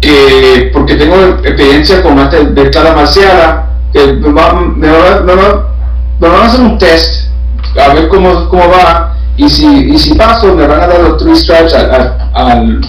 [0.00, 3.64] que, porque tengo experiencia con arte de cada marcial,
[3.94, 4.88] me, va, me,
[6.28, 7.28] van a hacer un test
[7.80, 11.16] a ver cómo, cómo va y si, y si paso me van a dar los
[11.16, 11.90] three stripes al,
[12.34, 12.80] al,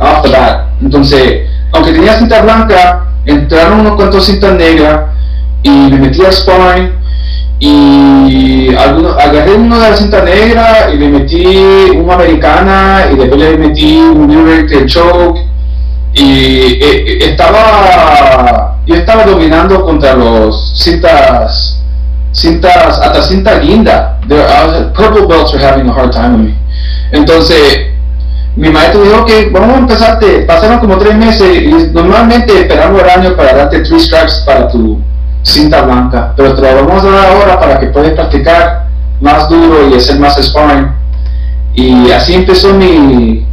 [0.00, 5.02] al Entonces, aunque tenía cinta blanca, entraron unos cuantos cintas negras
[5.62, 6.90] y me metí a sparring
[7.60, 11.46] y algunos, agarré uno de la cinta negra y le metí
[11.94, 15.38] una americana y después le metí un de choke.
[16.14, 21.61] Y eh, eh, estaba yo estaba dominando contra los cintas
[22.32, 26.54] cintas hasta cinta guinda uh, purple belts are having a hard time with me
[27.12, 27.88] entonces
[28.56, 33.08] mi maestro dijo que vamos a empezarte pasaron como tres meses y normalmente esperamos el
[33.08, 35.00] año para darte three strikes para tu
[35.42, 38.86] cinta blanca, pero te lo vamos a dar ahora para que puedas practicar
[39.20, 40.88] más duro y hacer más sparring.
[41.74, 43.46] Y así empezó mi,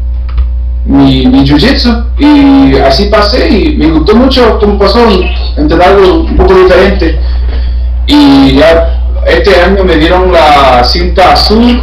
[0.86, 4.99] mi, mi jiu-jitsu y así pasé y me gustó mucho cómo pasó,
[5.57, 7.19] entre algo un poco diferente.
[8.10, 11.80] Y ya este año me dieron la cinta azul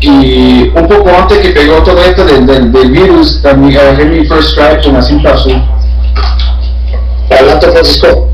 [0.00, 4.26] y un poco antes que pegó todo esto del, del, del virus, también agarré mi
[4.26, 5.62] first strike con la cinta azul.
[7.30, 8.28] Adelante, Francisco.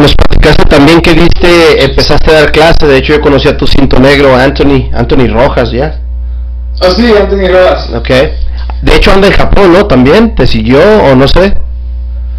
[0.00, 3.68] Nos platicaste también que viste, empezaste a dar clases, de hecho yo conocí a tu
[3.68, 6.00] cinto negro, Anthony, Anthony Rojas, ¿ya?
[6.80, 7.90] Oh, sí, Anthony Rojas.
[7.94, 8.10] Ok.
[8.82, 9.86] De hecho anda en Japón, ¿no?
[9.86, 11.56] También, ¿te siguió o no sé?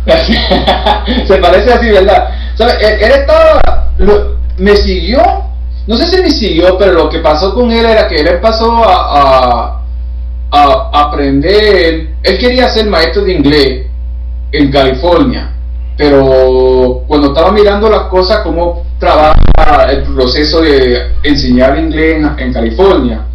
[1.26, 2.45] Se parece así, ¿verdad?
[2.56, 2.76] ¿Sabes?
[2.82, 3.92] Él, él estaba,
[4.58, 5.22] me siguió,
[5.88, 8.84] no sé si me siguió, pero lo que pasó con él era que él empezó
[8.84, 9.82] a,
[10.52, 13.86] a, aprender, él quería ser maestro de inglés
[14.52, 15.52] en California,
[15.98, 23.26] pero cuando estaba mirando las cosas, cómo trabaja el proceso de enseñar inglés en, California,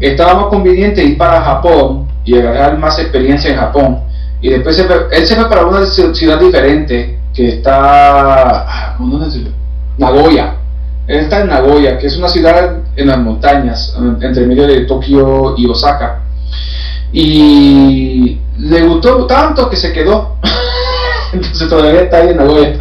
[0.00, 4.00] estaba más conveniente ir para Japón y agarrar más experiencia en Japón.
[4.40, 4.82] Y después se
[5.12, 8.96] él se fue para una ci- ciudad diferente que está.
[9.96, 10.56] Nagoya.
[11.06, 14.80] Él está en Nagoya, que es una ciudad en las montañas, en- entre medio de
[14.86, 16.22] Tokio y Osaka.
[17.12, 20.36] Y le gustó tanto que se quedó.
[21.32, 22.76] Entonces todavía está ahí en Nagoya.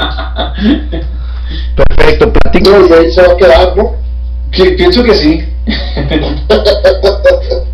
[1.75, 3.91] Perfecto, platica, No, y ahí se va a quedar, ¿no?
[4.51, 5.43] Que- Pienso que sí.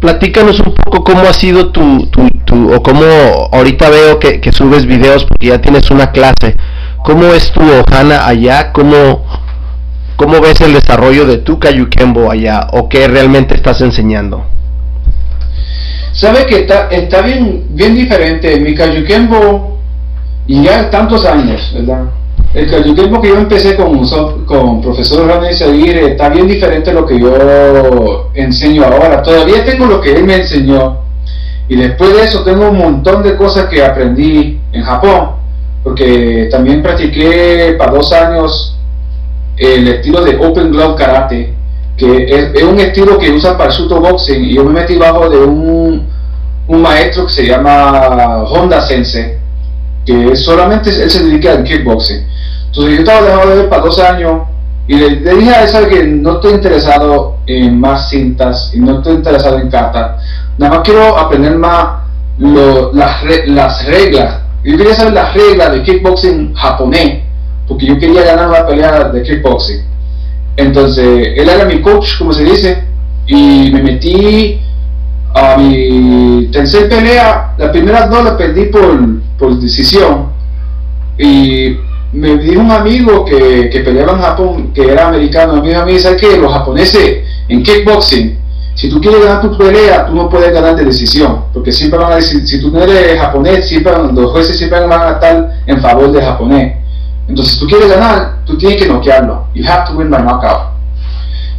[0.02, 3.04] platícanos un poco cómo ha sido tu, tu, tu- o cómo
[3.52, 6.56] ahorita veo que, que subes videos porque ya tienes una clase.
[7.04, 8.72] ¿Cómo es tu Ohana allá?
[8.72, 9.26] ¿Cómo,
[10.16, 12.68] ¿Cómo ves el desarrollo de tu Kayukembo allá?
[12.72, 14.46] ¿O qué realmente estás enseñando?
[16.14, 18.58] Sabe que está, está bien, bien diferente.
[18.62, 19.80] Mi Kayukembo,
[20.48, 22.06] y ya tantos años, ¿verdad?
[22.54, 24.08] El Kayukembo que yo empecé con,
[24.46, 29.22] con profesor René Seguir está bien diferente a lo que yo enseño ahora.
[29.22, 31.00] Todavía tengo lo que él me enseñó.
[31.68, 35.43] Y después de eso tengo un montón de cosas que aprendí en Japón.
[35.84, 38.78] Porque también practiqué para dos años
[39.58, 41.54] el estilo de Open Glove Karate
[41.96, 45.30] que es, es un estilo que usan para Shuto Boxing y yo me metí bajo
[45.30, 46.08] de un,
[46.68, 49.38] un maestro que se llama Honda Sensei
[50.06, 52.26] que solamente él se dedica al kickboxing.
[52.68, 54.42] Entonces yo estaba dejado de ver para dos años
[54.88, 58.98] y le, le dije a ¿sabe que no estoy interesado en más cintas y no
[58.98, 60.18] estoy interesado en kata
[60.58, 62.02] nada más quiero aprender más
[62.40, 67.24] lo- las, las reglas yo quería saber las reglas de kickboxing japonés
[67.68, 69.94] porque yo quería ganar una pelea de kickboxing
[70.56, 72.84] entonces, él era mi coach, como se dice,
[73.26, 74.60] y me metí
[75.34, 77.56] a mi tercer pelea.
[77.58, 79.00] Las primeras dos las perdí por,
[79.38, 80.28] por decisión.
[81.18, 81.78] Y
[82.12, 86.22] me dijo un amigo que, que peleaba en Japón, que era americano, a mí, ¿sabes
[86.22, 86.38] qué?
[86.38, 88.38] Los japoneses en kickboxing,
[88.76, 92.14] si tú quieres ganar tu pelea, tú no puedes ganar de decisión, porque siempre van
[92.14, 95.82] a decir, si tú no eres japonés, siempre, los jueces siempre van a estar en
[95.82, 96.78] favor del japonés.
[97.28, 99.48] Entonces, si tú quieres ganar, tú tienes que noquearlo.
[99.54, 100.74] You have to win by knockout.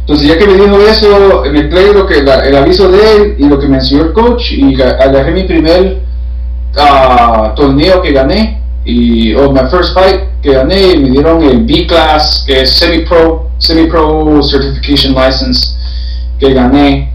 [0.01, 3.45] Entonces, ya que me dijo eso, mezclé lo que, la- el aviso de él y
[3.47, 6.01] lo que me enseñó el coach y ga- agarré mi primer
[6.77, 11.63] ah, torneo que gané, y, o my first fight que gané, y me dieron el
[11.65, 15.74] B-Class, que es Semi-Pro, Semi-Pro Certification License,
[16.39, 17.11] que gané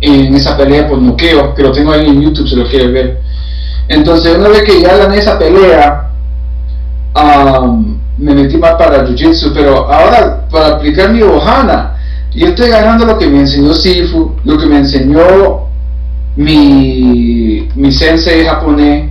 [0.00, 3.20] en esa pelea por noqueo, que lo tengo ahí en YouTube si lo quieres ver.
[3.88, 6.10] Entonces, una vez que ya gané esa pelea,
[8.18, 11.96] me metí más para Jiu-Jitsu, pero ahora para aplicar mi Ohana,
[12.32, 15.68] yo estoy ganando lo que me enseñó Sifu, lo que me enseñó
[16.36, 19.10] mi, mi sensei japonés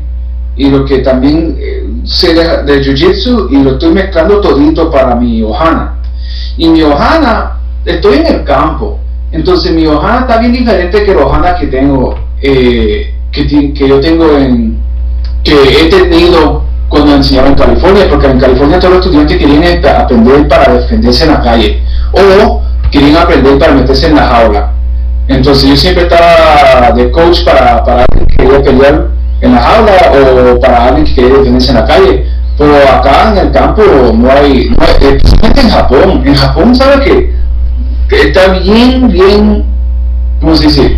[0.56, 5.16] y lo que también eh, sé de, de Jiu-Jitsu y lo estoy mezclando todito para
[5.16, 5.96] mi Ohana.
[6.58, 9.00] Y mi Ohana, estoy en el campo,
[9.38, 14.00] entonces mi Ohana está bien diferente que el Ohana que tengo, eh, que, que yo
[14.00, 14.78] tengo en,
[15.44, 20.02] que he tenido cuando enseñaba en California, porque en California todos los estudiantes querían ap-
[20.04, 21.82] aprender para defenderse en la calle
[22.14, 22.62] o
[22.92, 24.72] querían aprender para meterse en la jaula.
[25.28, 29.08] Entonces yo siempre estaba de coach para, para alguien que quería pelear
[29.42, 29.92] en la jaula
[30.54, 32.26] o para alguien que quería defenderse en la calle.
[32.58, 33.84] Pero acá en el campo
[34.16, 36.24] no hay, no hay especialmente en Japón.
[36.26, 37.36] En Japón, ¿sabe que,
[38.08, 39.66] que está bien, bien,
[40.40, 40.98] ¿cómo se?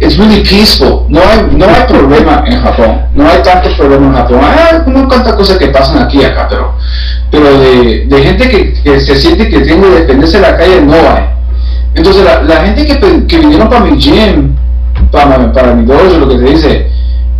[0.00, 1.04] Es really peaceful.
[1.08, 3.02] No hay, no hay problema en Japón.
[3.14, 4.40] No hay tantos problemas en Japón.
[4.42, 6.74] Hay no tantas cosas que pasan aquí acá, pero,
[7.30, 10.80] pero de, de gente que, que, se siente que tiene que defenderse en la calle
[10.82, 11.24] no hay.
[11.94, 14.56] Entonces la, la gente que, que, vinieron para mi gym,
[15.12, 16.90] para, para mi dojo, lo que te dice,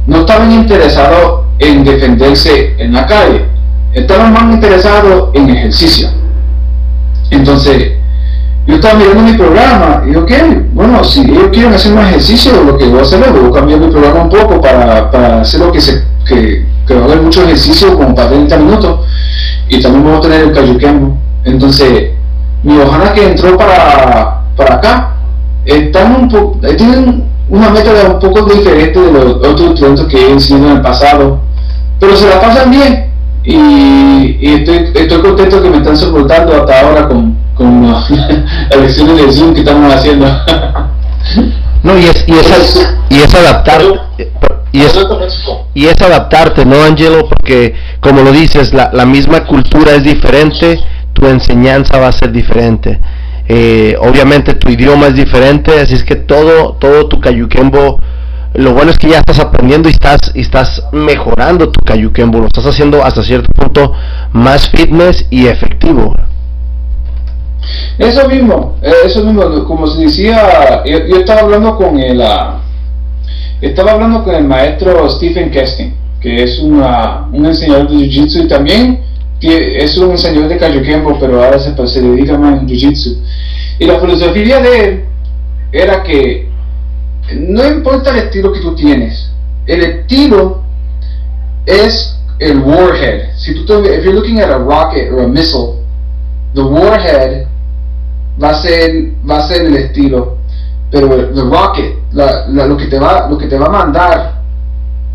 [0.07, 3.47] no estaban interesados en defenderse en la calle.
[3.93, 6.09] Estaban más interesados en ejercicio.
[7.31, 7.95] Entonces,
[8.67, 10.03] yo estaba mirando mi programa.
[10.11, 10.33] Y ok,
[10.73, 13.53] bueno, si ellos quieren hacer más ejercicio, lo que voy a hacer es voy a
[13.53, 17.43] cambiar mi programa un poco para, para hacer lo que se, que, que va mucho
[17.43, 19.01] ejercicio como para 30 minutos.
[19.69, 21.17] Y también voy a tener el Kayukembo.
[21.45, 22.11] Entonces,
[22.63, 25.15] mi ojana que entró para, para acá,
[25.67, 30.71] están un tienen una método un poco diferente de los otros estudiantes que he enseñado
[30.71, 31.41] en el pasado,
[32.01, 33.11] pero se la pasan bien.
[33.45, 38.11] Y, y estoy, estoy contento que me están soportando hasta ahora con, con las
[38.79, 40.27] lecciones de Zoom que estamos haciendo.
[41.83, 43.83] No, y es, y es, y es adaptar,
[44.73, 44.99] y es,
[45.75, 47.29] y es adaptarte, ¿no, Angelo?
[47.29, 50.81] Porque, como lo dices, la, la misma cultura es diferente,
[51.13, 53.01] tu enseñanza va a ser diferente.
[53.47, 57.99] Eh, obviamente tu idioma es diferente, así es que todo, todo tu cayuquembo,
[58.55, 62.47] lo bueno es que ya estás aprendiendo y estás, y estás mejorando tu cayuquembo, lo
[62.47, 63.93] estás haciendo hasta cierto punto
[64.33, 66.17] más fitness y efectivo.
[67.99, 72.61] Eso mismo, eh, eso mismo, como se decía, yo, estaba hablando con el, uh,
[73.61, 78.49] estaba hablando con el maestro Stephen Kesting, que es una, un enseñador de Jiu-Jitsu y
[78.49, 79.01] también
[79.41, 83.19] es un enseñador de Kajukenbo, pero ahora se, se dedica más en Jiu-Jitsu.
[83.79, 85.05] Y la filosofía de él
[85.73, 86.49] era que
[87.33, 89.31] no importa el estilo que tú tienes,
[89.67, 90.63] el estilo
[91.67, 93.35] es el warhead.
[93.37, 95.83] Si tú te, if you're looking at a rocket or a missile,
[96.55, 97.47] the warhead
[98.43, 100.39] va a ser, va a ser el estilo,
[100.91, 101.51] pero el
[102.13, 104.35] la, lo, que te va, lo que te va a mandar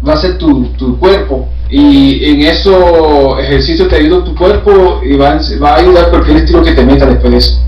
[0.07, 5.15] va a ser tu, tu cuerpo y en eso ejercicio te ayuda tu cuerpo y
[5.15, 7.63] va, va, a ayudar cualquier estilo que te meta después de eso.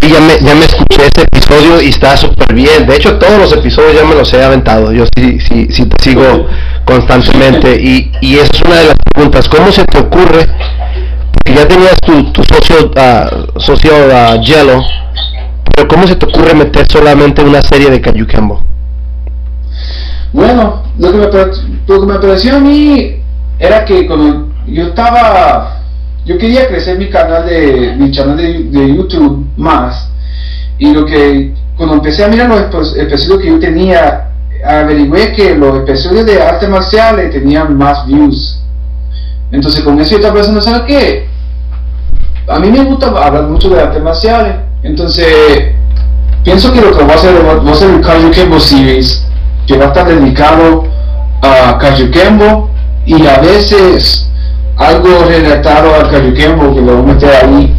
[0.00, 2.86] Sí, ya me, ya me escuché ese episodio y está súper bien.
[2.86, 4.92] De hecho, todos los episodios ya me los he aventado.
[4.92, 6.46] Yo sí, sí, te sigo
[6.84, 7.80] constantemente.
[7.80, 9.48] Y, y es una de las preguntas.
[9.48, 10.46] ¿Cómo se te ocurre?
[11.32, 14.82] Porque ya tenías tu, tu socio, uh, socio uh, Yellow,
[15.74, 18.62] pero ¿cómo se te ocurre meter solamente una serie de Kayukembo?
[20.32, 21.26] Bueno, lo que, me,
[21.86, 23.16] lo que me pareció a mí
[23.58, 25.80] era que cuando yo estaba,
[26.24, 30.10] yo quería crecer mi canal de, mi canal de, de YouTube más,
[30.78, 34.30] y lo que, cuando empecé a mirar los episodios que yo tenía,
[34.64, 38.62] averigüé que los episodios de artes marciales tenían más views.
[39.52, 41.28] Entonces con eso yo estaba pensando, ¿sabes qué?
[42.48, 45.74] A mí me gusta hablar mucho de artes marciales, entonces
[46.42, 49.26] pienso que lo que voy a hacer, voy a hacer un Kaiju Series,
[49.66, 50.84] que va a estar dedicado
[51.42, 52.70] a Kayukembo
[53.06, 54.28] y a veces
[54.76, 57.76] algo relatado a Kayukembo que lo voy a meter ahí.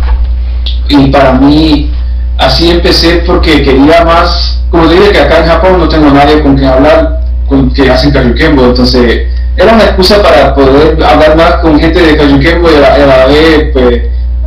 [0.90, 1.92] Y para mí
[2.38, 6.56] así empecé porque quería más como dije que acá en Japón no tengo nadie con
[6.58, 11.80] quien hablar con que hacen Kayukembo entonces era una excusa para poder hablar más con
[11.80, 14.02] gente de Kayukembo y a la, a la vez pues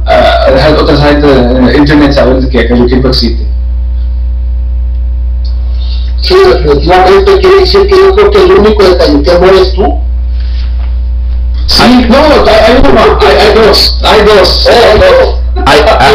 [0.07, 3.47] a dejar otras gente de internet saber que Kayukembo existe.
[6.21, 10.01] Sí, definitivamente quiere decir que yo creo que el único de Cayuquembo eres tú.
[11.67, 14.69] Sí, no, hay uno, hay, hay dos, hay dos.
[15.67, 16.15] Hay, hay,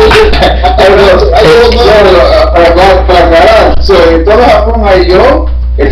[0.77, 1.83] hay dos, hay dos,
[2.53, 5.45] para aclarar, para aclarar, so, en todo Japón hay yo,
[5.77, 5.91] el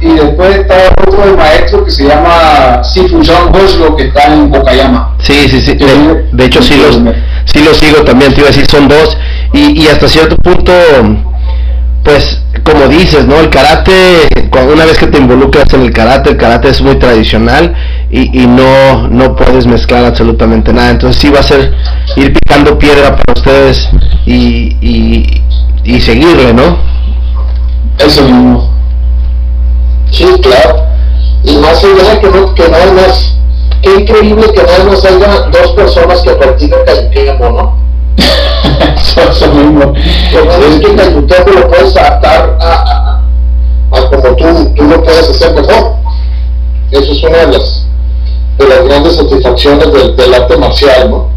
[0.00, 0.74] Y después está
[1.06, 5.14] otro maestro que se llama Sifu John Hoshlo que está en Okayama.
[5.18, 6.98] Sí, sí, sí, de, de hecho sí los,
[7.44, 9.16] sí los sigo también, te iba a decir, son dos,
[9.52, 10.72] y, y hasta cierto punto
[12.02, 13.38] pues como dices, ¿no?
[13.40, 14.28] El karate,
[14.72, 17.74] una vez que te involucras en el karate, el karate es muy tradicional
[18.10, 20.90] y, y, no, no puedes mezclar absolutamente nada.
[20.90, 21.74] Entonces sí va a ser
[22.16, 23.88] ir picando piedra para ustedes
[24.24, 25.42] y, y,
[25.84, 26.78] y seguirle, ¿no?
[27.98, 28.79] Eso mismo.
[30.10, 30.86] Sí, claro.
[31.44, 33.34] Y más allá que no, que no más,
[33.82, 37.80] qué increíble que no nos haya dos personas que practican caliquemo, ¿no?
[39.30, 39.92] eso mismo.
[40.32, 45.30] Lo es que tiempo lo puedes adaptar a, a, a, como tú, tú lo puedes
[45.30, 45.94] hacer mejor.
[46.90, 47.86] Eso es una de las,
[48.58, 51.28] de las grandes satisfacciones del, del arte marcial, ¿no?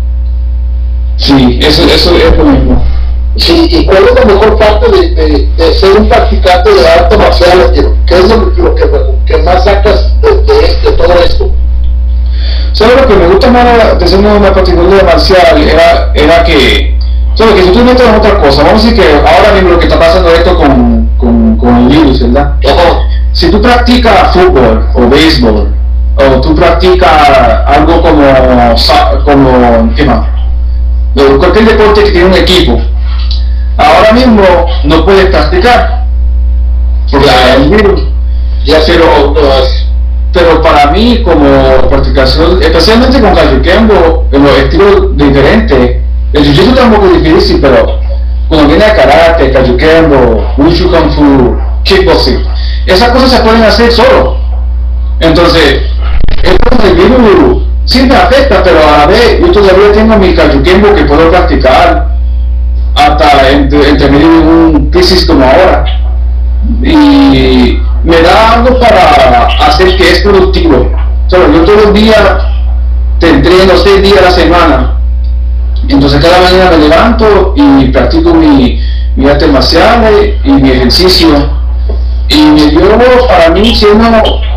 [1.18, 2.84] Sí, eso, eso es lo mismo.
[3.36, 7.72] Sí, ¿y cuál es la mejor parte de, de, ser un practicante de arte marcial?
[8.06, 8.86] ¿Qué es lo, que,
[9.26, 11.52] que, más sacas de, de, todo esto?
[12.74, 15.62] ¿Sabes lo que me gusta más de ser una practicante marcial?
[15.62, 16.96] Era, era que,
[17.34, 17.56] ¿sabes?
[17.56, 19.86] Que si tú metes en otra cosa, vamos a decir que ahora mismo lo que
[19.88, 22.54] está pasando esto con, con, con el virus, ¿verdad?
[23.32, 25.74] Si tú practicas fútbol o béisbol,
[26.16, 27.12] o tú practicas
[27.66, 28.76] algo como,
[29.26, 30.28] como ¿qué más?
[31.40, 32.80] cualquier deporte que tiene un equipo,
[34.14, 34.44] ahora mismo
[34.84, 36.06] no puedes practicar
[37.12, 38.02] porque el virus.
[38.66, 39.34] Ya pero,
[40.32, 45.98] pero para mí como practicación, especialmente con Kembo, en los estilos diferentes,
[46.32, 48.00] el jiu-jitsu tampoco es difícil, pero
[48.48, 52.44] cuando viene a karate, Kembo, wushu kung fu, kickboxing,
[52.86, 54.38] esas cosas se pueden hacer solo.
[55.20, 55.82] Entonces,
[56.42, 57.64] del virus
[58.08, 62.13] me afecta, pero a la vez yo todavía tengo mi Kembo que puedo practicar
[62.96, 65.86] hasta entre, entre medio de un crisis como ahora.
[66.82, 70.92] Y me da algo para hacer que es productivo.
[71.30, 72.22] yo todos los días
[73.20, 74.98] te entreno seis días a la semana.
[75.88, 78.80] Entonces cada mañana me levanto y practico mi,
[79.16, 81.28] mi arte marcial y mi ejercicio.
[82.30, 84.06] Y me dio para mí siendo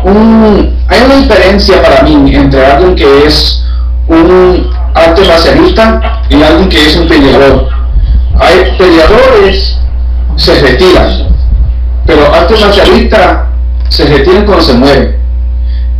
[0.03, 0.77] un...
[0.87, 3.65] Hay una diferencia para mí entre alguien que es
[4.07, 7.76] un arte marcialista y alguien que es un peleador
[8.39, 9.77] hay peleadores
[10.35, 11.27] se retiran,
[12.05, 13.47] pero artes marcialistas
[13.89, 15.17] se retiran cuando se mueven.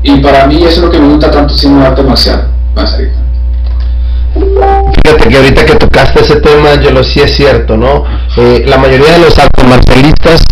[0.04, 2.48] Y para mí eso es lo que me gusta tanto siendo arte marcial.
[5.04, 8.04] Fíjate que ahorita que tocaste ese tema, yo lo sí es cierto, ¿no?
[8.38, 10.44] Eh, la mayoría de los artes marcialistas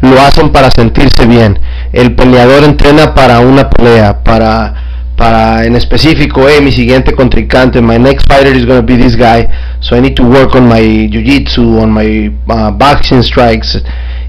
[0.00, 1.60] lo hacen para sentirse bien.
[1.92, 4.74] El peleador entrena para una pelea, para
[5.16, 9.48] para en específico, mi siguiente contrincante, my next fighter is going to be this guy,
[9.80, 13.80] so I need to work on my jiu-jitsu, on my uh, boxing strikes,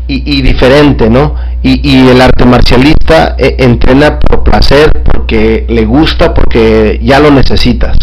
[0.08, 1.34] y, diferente, ¿no?
[1.64, 7.98] Y, el arte marcialista eh, entrena por placer, porque le gusta, porque ya lo necesitas.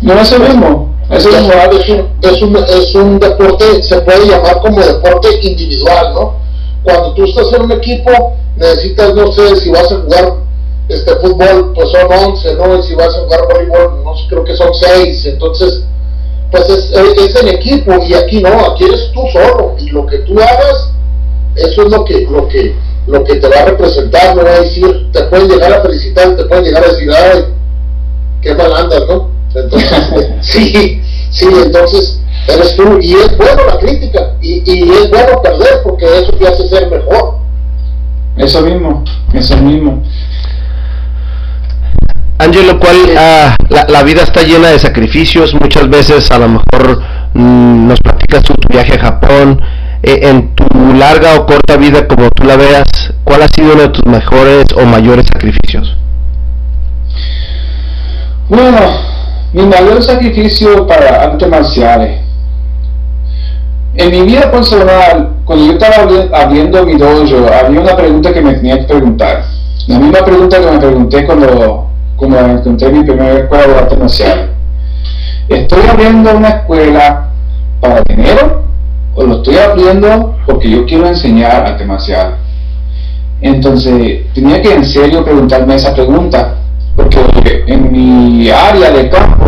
[0.00, 0.94] No, es lo mismo.
[1.10, 1.34] Es, un,
[2.22, 6.34] es, un, es un deporte, se puede llamar como deporte individual, ¿no?
[6.84, 10.34] Cuando tú estás en un equipo, necesitas, no sé, si vas a jugar
[10.90, 12.78] este fútbol pues son 11, ¿no?
[12.78, 15.84] Y si vas a jugar voleibol, no creo que son 6, entonces
[16.50, 20.18] pues es, es, en equipo y aquí no, aquí eres tú solo y lo que
[20.18, 20.92] tú hagas,
[21.54, 22.74] eso es lo que, lo que,
[23.06, 26.36] lo que te va a representar, no va a decir, te pueden llegar a felicitar,
[26.36, 27.44] te pueden llegar a decir, ay,
[28.42, 29.30] qué mal andas, ¿no?
[29.54, 29.90] Entonces,
[30.40, 35.82] sí, sí, entonces eres tú y es bueno la crítica y, y es bueno perder
[35.84, 37.38] porque eso te hace ser mejor.
[38.36, 40.02] Eso mismo, eso mismo.
[42.40, 45.52] Angelo, ¿cuál ah, la, vida está llena de sacrificios?
[45.52, 47.02] Muchas veces a lo mejor
[47.34, 49.60] mm, nos platicas tu, viaje a Japón.
[50.02, 50.64] Eh, en tu
[50.94, 52.86] larga o corta vida, como tú la veas,
[53.24, 55.94] ¿cuál ha sido uno de tus mejores o mayores sacrificios?
[58.48, 58.78] Bueno,
[59.52, 62.20] mi mayor sacrificio para artes marciales.
[63.96, 66.08] En mi vida personal, cuando yo estaba
[66.42, 67.22] abriendo mi dojo,
[67.52, 69.44] había una pregunta que me tenía que preguntar.
[69.88, 71.89] La misma pregunta que me pregunté cuando
[72.20, 74.50] como encontré mi primera de arte marcial.
[75.48, 77.30] ¿Estoy abriendo una escuela
[77.80, 78.62] para dinero
[79.14, 82.36] o lo estoy abriendo porque yo quiero enseñar arte marcial?
[83.40, 86.56] Entonces, tenía que en serio preguntarme esa pregunta,
[86.94, 89.46] porque en mi área de campo,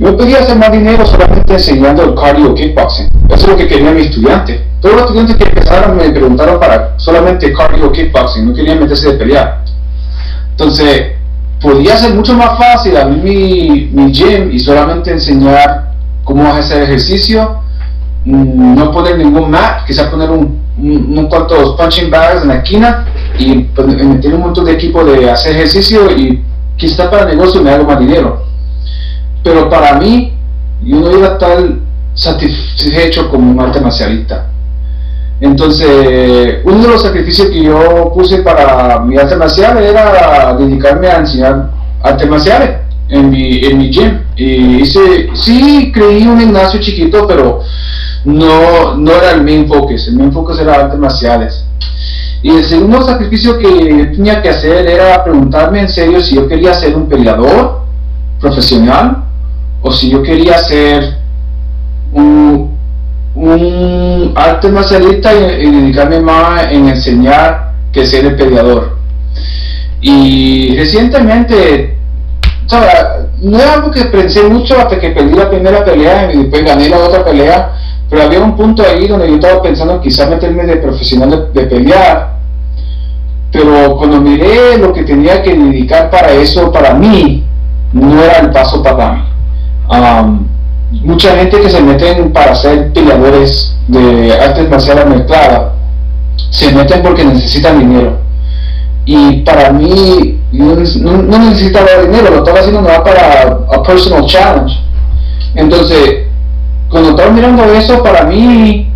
[0.00, 3.08] yo podía hacer más dinero solamente enseñando el cardio kickboxing.
[3.28, 4.60] Eso es lo que querían mis estudiantes.
[4.80, 9.18] Todos los estudiantes que empezaron me preguntaron para solamente cardio kickboxing, no querían meterse de
[9.18, 9.62] pelear.
[10.50, 11.15] Entonces,
[11.60, 15.92] podía ser mucho más fácil abrir mi, mi gym y solamente enseñar
[16.24, 17.60] cómo hacer ejercicio,
[18.24, 23.06] mm, no poner ningún mat, quizás poner un, un, cuantos punching bags en la esquina
[23.38, 26.42] y pues, meter un montón de equipo de hacer ejercicio y
[26.76, 28.44] quizás para el negocio me hago más dinero.
[29.42, 30.34] Pero para mí,
[30.82, 31.58] yo no iba a estar
[32.14, 34.50] satisfecho como un arte marcialista.
[35.40, 41.18] Entonces, uno de los sacrificios que yo puse para mi arte marcial era dedicarme a
[41.18, 41.70] enseñar
[42.02, 42.70] artes marciales
[43.08, 44.20] en mi, en mi gym.
[44.36, 47.60] Y hice, sí creí un gimnasio chiquito, pero
[48.24, 50.08] no, no era el main focus.
[50.08, 51.66] El main focus era artes marciales.
[52.42, 53.66] Y el segundo sacrificio que
[54.14, 57.82] tenía que hacer era preguntarme en serio si yo quería ser un peleador
[58.40, 59.24] profesional
[59.82, 61.18] o si yo quería ser
[62.12, 62.75] un,
[63.36, 68.96] un arte marcialista y, dedicarme más en enseñar que ser el peleador.
[70.00, 71.96] Y recientemente,
[73.42, 76.88] no es algo que pensé mucho hasta que perdí la primera pelea y después gané
[76.88, 77.72] la otra pelea,
[78.08, 82.36] pero había un punto ahí donde yo estaba pensando quizás meterme de profesional de, pelear,
[83.52, 87.44] pero cuando miré lo que tenía que dedicar para eso, para mí,
[87.92, 89.22] no era el paso para mí.
[89.88, 90.45] Um,
[91.02, 95.72] mucha gente que se meten para ser peleadores de artes marciales mezcladas,
[96.50, 98.18] se meten porque necesitan dinero.
[99.04, 103.42] Y para mí, no, no, necesitaba dinero, lo estaba haciendo no para
[103.72, 104.74] a personal challenge.
[105.54, 106.26] Entonces,
[106.90, 108.90] cuando estaba mirando eso, para mí,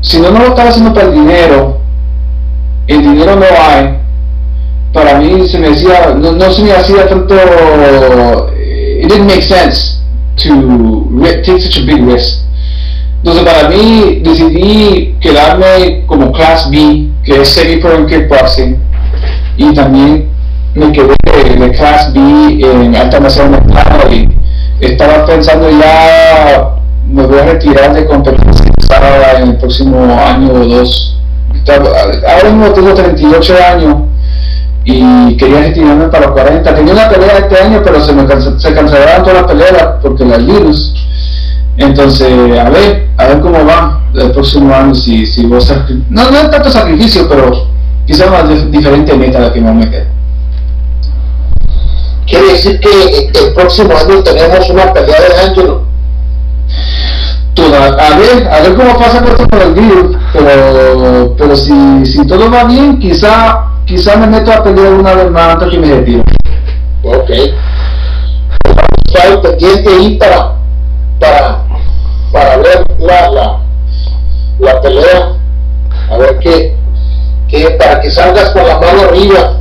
[0.00, 1.78] si no, no lo estaba haciendo para el dinero,
[2.86, 3.98] el dinero no hay,
[4.92, 7.34] para mí se me decía, no, no se me hacía tanto,
[9.00, 9.97] it didn't make sense
[10.38, 12.44] to take such a big risk.
[13.18, 18.78] Entonces para mí decidí quedarme como Class B, que es semi-pro en kickboxing,
[19.56, 20.28] y también
[20.74, 21.14] me quedé
[21.58, 23.64] de, Class B en alta mexicana
[24.10, 24.28] y
[24.80, 26.76] estaba pensando ya
[27.10, 28.64] me voy a retirar de competencia
[29.40, 31.16] en el próximo año o dos.
[31.68, 33.96] Ahora mismo tengo 38 años
[34.90, 36.74] y quería retirarme para los 40.
[36.74, 38.26] Tenía una pelea este año, pero se me
[38.58, 40.94] se cancelaron todas las peleas porque las virus.
[41.76, 45.70] Entonces, a ver, a ver cómo va el próximo año, si, si vos
[46.08, 47.66] no, no es tanto sacrificio, pero
[48.06, 50.06] quizás más diferente meta la que me voy a meter.
[52.26, 55.82] Quiere decir que el próximo año tenemos una pelea de Angelo.
[57.58, 62.64] a ver, a ver cómo pasa con el virus, pero, pero si, si todo va
[62.64, 63.57] bien, quizá,
[63.88, 66.22] quizá me meto a pelear una vez más antes que me retiro.
[67.02, 67.30] Ok.
[69.06, 70.56] Estar pendiente ahí para,
[71.18, 71.64] para,
[72.30, 73.60] para ver la, la,
[74.58, 75.32] la pelea,
[76.10, 76.76] a ver qué,
[77.48, 79.56] qué, para que salgas con la mano arriba.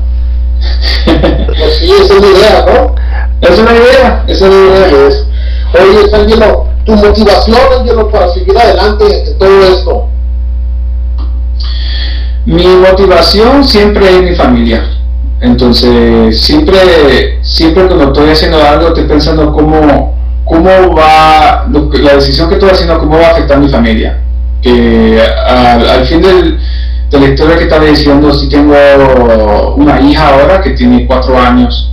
[1.06, 2.96] pues sí, esa es la idea, ¿no?
[3.40, 5.08] Es una idea, esa es la idea.
[5.08, 5.28] Es.
[5.74, 10.10] Oye, Ángelo, tu motivación, Ángelo, para seguir adelante en todo esto.
[12.48, 14.82] Mi motivación siempre es mi familia.
[15.42, 20.16] Entonces, siempre, siempre cuando estoy haciendo algo, estoy pensando cómo,
[20.46, 24.22] cómo va, la decisión que estoy haciendo, cómo va a afectar a mi familia.
[24.62, 26.58] Que al, fin del,
[27.12, 28.74] de la historia que estaba diciendo, si tengo
[29.76, 31.92] una hija ahora que tiene cuatro años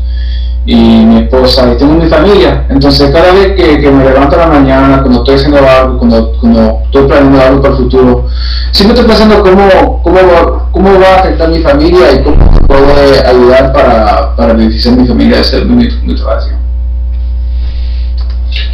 [0.66, 2.66] y mi esposa y tengo mi familia.
[2.68, 6.80] Entonces cada vez que, me levanto a la mañana, cuando estoy haciendo algo, cuando, cuando
[6.84, 8.26] estoy planeando algo para el futuro,
[8.72, 13.26] siempre estoy pensando cómo, cómo, va, cómo va a afectar mi familia y cómo puede
[13.26, 15.40] ayudar para, para beneficiar mi familia.
[15.40, 16.56] Esa es mi motivación.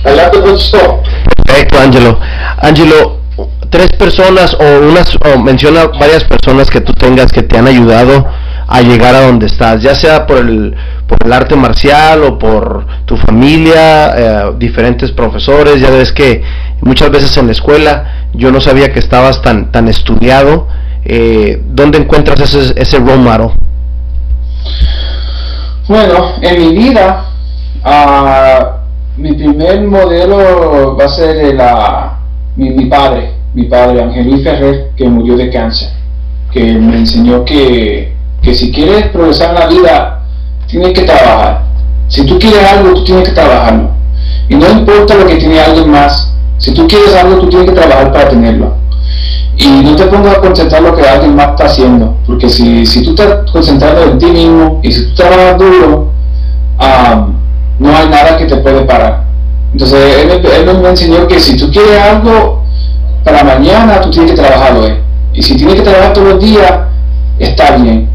[0.04, 0.38] Adelante,
[1.44, 2.18] Perfecto, Angelo.
[2.58, 3.18] Angelo,
[3.70, 8.26] tres personas o unas o menciona varias personas que tú tengas que te han ayudado
[8.70, 10.76] a llegar a donde estás, ya sea por el,
[11.08, 16.40] por el arte marcial o por tu familia, eh, diferentes profesores, ya ves que
[16.80, 20.68] muchas veces en la escuela yo no sabía que estabas tan, tan estudiado,
[21.04, 23.50] eh, ¿dónde encuentras ese, ese model?
[25.88, 27.24] Bueno, en mi vida,
[27.84, 32.18] uh, mi primer modelo va a ser la,
[32.54, 35.88] mi, mi padre, mi padre Ángel Luis Ferrer, que murió de cáncer,
[36.52, 40.22] que me enseñó que que si quieres progresar en la vida,
[40.66, 41.62] tienes que trabajar.
[42.08, 43.90] Si tú quieres algo, tú tienes que trabajarlo.
[44.48, 47.74] Y no importa lo que tiene alguien más, si tú quieres algo, tú tienes que
[47.74, 48.74] trabajar para tenerlo.
[49.56, 53.04] Y no te pongas a concentrar lo que alguien más está haciendo, porque si, si
[53.04, 56.10] tú estás concentrado en ti mismo y si tú trabajas duro,
[57.78, 59.24] no hay nada que te puede parar.
[59.72, 62.64] Entonces él, él, me enseñó que si tú quieres algo
[63.22, 64.86] para mañana, tú tienes que trabajarlo.
[64.86, 65.00] ¿eh?
[65.34, 66.72] Y si tienes que trabajar todos los días,
[67.38, 68.08] está bien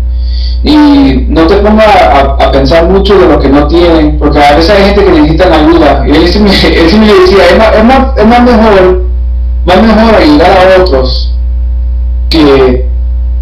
[0.66, 4.72] y no te pongas a, pensar mucho de lo que no tienen, porque a veces
[4.72, 6.04] hay gente que necesita ayuda.
[6.08, 9.04] Y él, me, él me decía, es más, es, más, es más, mejor,
[9.64, 11.36] más mejor ayudar a otros
[12.30, 12.88] que,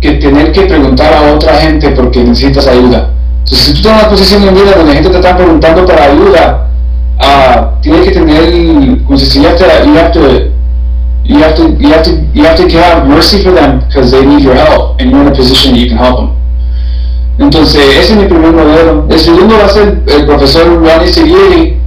[0.01, 3.11] que tener que preguntar a otra gente porque necesitas ayuda.
[3.39, 6.03] Entonces, si tú tienes una posición en vida donde la gente te está preguntando para
[6.03, 6.67] ayuda,
[7.21, 10.19] uh, tienes que tener, como si you have to, you have to,
[11.23, 14.25] you have to, you have to, you have to have mercy for them because they
[14.25, 16.42] need your help, and you're in a position you can help them.
[17.39, 19.05] Entonces, ese es mi primer modelo.
[19.09, 21.79] El segundo va a ser el profesor Juan Seguiri,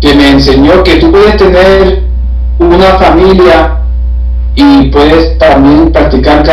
[0.00, 2.02] que me enseñó que tú puedes tener
[2.58, 3.76] una familia
[4.54, 6.44] y puedes también practicar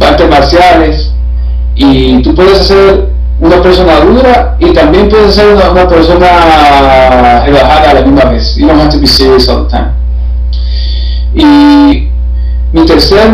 [0.00, 1.12] artes marciales
[1.76, 3.08] y tú puedes ser
[3.40, 8.56] una persona dura y también puedes ser una, persona relajada a la misma vez.
[8.56, 9.92] You don't have to be serious all the time.
[11.34, 12.08] Y
[12.72, 13.28] mi tercer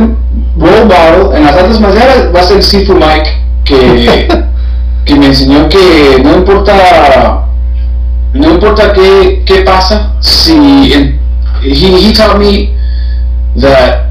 [0.59, 3.40] role model en las artes marciales va a ser Sifu Mike
[5.05, 7.47] que, me enseñó que no importa
[8.33, 11.19] no importa qué, qué pasa, si he,
[11.63, 12.75] he taught me
[13.57, 14.11] that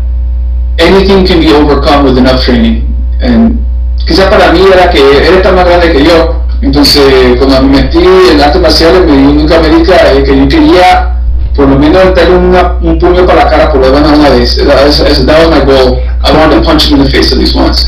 [0.79, 2.85] anything can be overcome with enough training.
[3.21, 3.59] And
[4.05, 7.99] quizá para mí era que él tan más grande que yo, entonces cuando me metí
[8.31, 11.15] en artes marciales me dio nunca me dije que yo quería
[11.55, 12.35] por lo menos darle
[12.81, 14.55] un puño para la cara por lo menos una vez.
[14.57, 15.99] That was, that was my goal.
[16.23, 17.85] I wanted to punch him in the face at least once.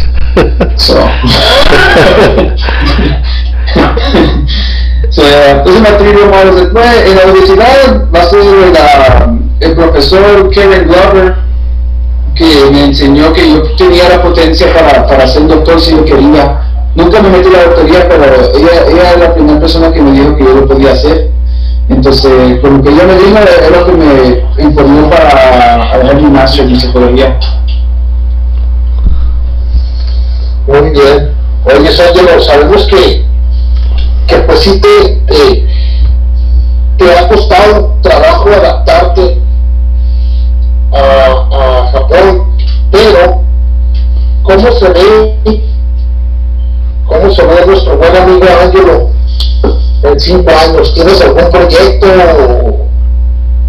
[0.78, 0.94] So.
[5.10, 8.44] so ese matrimonio después en la universidad ser
[8.74, 11.36] la, el profesor Kevin Glover
[12.36, 16.62] que me enseñó que yo tenía la potencia para, para ser doctor si yo quería.
[16.96, 20.36] Nunca me metí la doctoría, pero ella, ella es la primera persona que me dijo
[20.36, 21.30] que yo lo podía hacer.
[21.90, 26.30] Entonces, con lo que ella me dijo era lo que me informó para hacer mi
[26.30, 27.38] máster en psicología.
[30.72, 31.36] Muy bien.
[31.66, 33.26] Oye, Ángelo, sabemos que,
[34.26, 35.68] que pues sí te,
[36.98, 39.42] te ha costado trabajo adaptarte
[40.94, 42.56] a, Japón,
[42.90, 43.42] pero
[44.44, 45.62] ¿cómo se ve,
[47.06, 49.10] cómo se ve nuestro buen amigo Ángelo
[50.04, 50.94] en cinco años?
[50.94, 52.08] ¿Tienes algún proyecto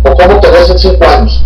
[0.04, 1.44] o, cómo te ves en cinco años?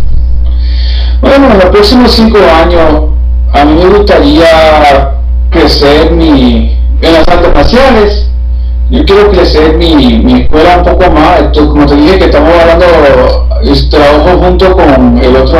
[1.19, 3.09] Bueno, en los próximos cinco años
[3.53, 5.16] a mí me gustaría
[5.57, 8.29] crecer mi, en las artes marciales.
[8.89, 11.41] Yo quiero crecer mi, mi escuela un poco más.
[11.53, 12.85] como te dije que estamos hablando
[13.89, 15.59] trabajo junto con el otro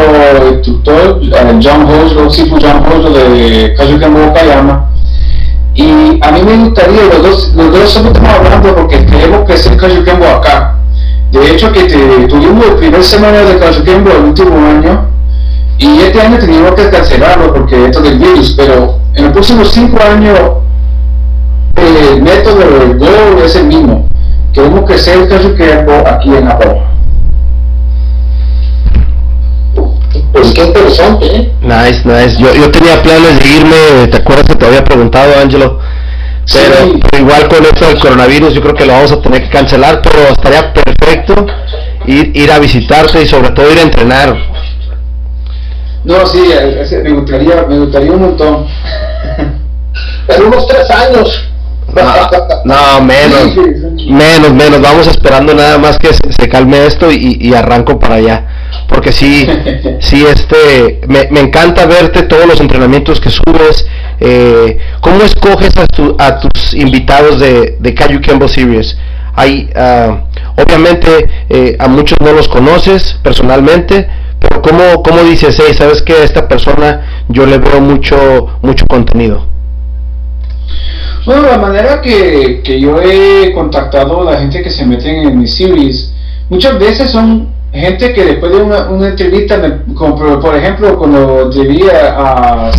[0.49, 4.89] instructor, eh, John Hoslo, Sifu John Hoslo de Kajukenbo Okayama.
[5.73, 10.25] Y a mí me gustaría, los dos, los dos estamos hablando porque queremos crecer Kajukenbo
[10.25, 10.75] acá.
[11.31, 15.09] De hecho, que tuvimos el primer semana de Kajukenbo el último año
[15.79, 19.97] y este año teníamos que cancelarlo porque esto del virus, pero en los próximos cinco
[20.01, 20.39] años
[21.75, 24.07] el método, el goal es el mismo.
[24.53, 26.77] Queremos crecer Kajukenbo aquí en Japón.
[30.31, 31.51] Pues qué interesante, ¿eh?
[31.61, 32.37] Nice, nice.
[32.41, 35.79] Yo, yo tenía planes de irme, ¿te acuerdas que te había preguntado, Ángelo?
[36.51, 40.01] Pero, igual con esto del coronavirus yo creo que lo vamos a tener que cancelar,
[40.01, 41.45] pero estaría perfecto
[42.05, 44.37] ir, ir a visitarte y sobre todo ir a entrenar.
[46.07, 46.41] No, sí,
[47.03, 48.67] me gustaría, me gustaría un montón.
[50.27, 51.49] En unos tres años.
[52.65, 53.55] No, menos,
[54.07, 54.81] menos, menos.
[54.81, 58.45] Vamos esperando nada más que se, calme esto y, y arranco para allá
[58.87, 59.47] porque sí,
[59.99, 63.85] sí, este, me, me, encanta verte todos los entrenamientos que subes.
[64.19, 65.73] Eh, ¿Cómo escoges
[66.17, 68.97] a, tus invitados de, de Kaiju Kembo Series?
[69.35, 74.07] Hay, uh, obviamente, eh, a muchos no los conoces personalmente,
[74.39, 78.85] pero ¿cómo, cómo dices, hey, sabes que a esta persona yo le veo mucho, mucho
[78.87, 79.45] contenido?
[81.25, 85.37] Bueno, la manera que, que yo he contactado a la gente que se mete en
[85.39, 86.13] mi series,
[86.49, 91.91] muchas veces son gente que después de una, una entrevista, como por ejemplo, cuando llegué
[91.91, 92.71] a,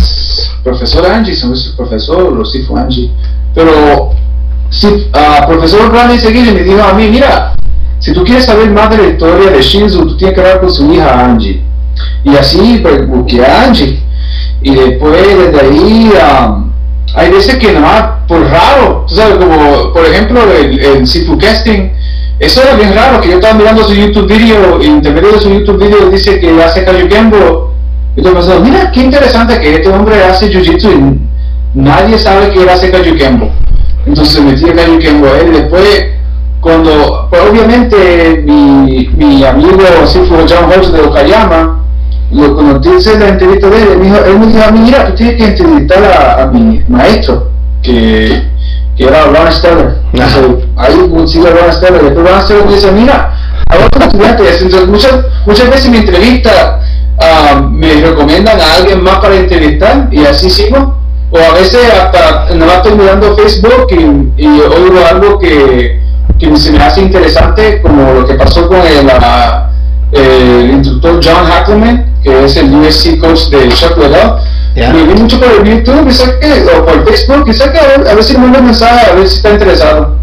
[0.63, 3.11] profesor Angie, son su profesor, o si fue Angie,
[3.53, 4.11] pero
[4.69, 7.53] si, a profesor Rani Seguir me dijo a mí, mira,
[7.99, 10.71] si tú quieres saber más de la historia de Shinzo, tú tienes que hablar con
[10.71, 11.61] su hija Angie.
[12.23, 13.99] Y así pues, busqué a Angie.
[14.61, 16.71] Y después desde ahí um,
[17.15, 21.89] hay veces que nada por raro, tú sabes, como por ejemplo el, el Casting,
[22.39, 25.39] eso era bien raro, que yo estaba mirando su YouTube video y en medio de
[25.39, 27.73] su YouTube video dice que hace Kembo.
[28.15, 32.61] Y yo pensando, mira qué interesante que este hombre hace Jiu-Jitsu y nadie sabe que
[32.61, 33.49] él hace Kembo.
[34.05, 35.51] Entonces metí a Kembo a él.
[35.51, 36.05] Después,
[36.61, 41.83] cuando, pues obviamente mi, mi amigo Sifu John Hodge de Okayama,
[42.31, 44.79] lo, cuando hice la entrevista de él, él me dijo, él me dijo a mí,
[44.79, 47.49] mira, tú tienes que entrevistar a, a mi maestro,
[47.81, 48.49] que
[48.99, 49.95] que era Ron Steller.
[50.75, 52.03] ahí sigue Ron Steller.
[52.03, 53.33] Después Ron Steller me dice, mira,
[53.69, 56.81] a otros estudiantes, entonces muchas, muchas veces mi entrevista
[57.17, 60.97] uh, me recomiendan a alguien más para entrevistar y así sigo.
[61.31, 66.01] O a veces hasta nada estoy mirando Facebook y, y oigo algo que,
[66.39, 71.45] que, se me hace interesante, como lo que pasó con el, uh, el instructor John
[71.45, 74.39] Hackleman, que es el USC coach de Chuck Liddell
[74.75, 78.13] me vi mucho por el YouTube que, o por Facebook sé que a ver, a
[78.13, 80.15] ver si me manda mensaje, a ver si está interesado.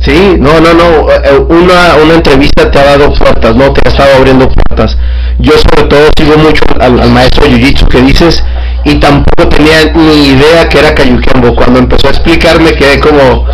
[0.00, 3.72] Sí, no, no, no, eh, una, una entrevista te ha dado puertas, ¿no?
[3.72, 4.98] Te ha estado abriendo puertas.
[5.38, 8.44] Yo sobre todo sigo mucho al, maestro Jiu-Jitsu que dices
[8.84, 11.54] y tampoco tenía ni idea que era Kayukembo.
[11.56, 13.46] Cuando empezó a explicarme quedé como,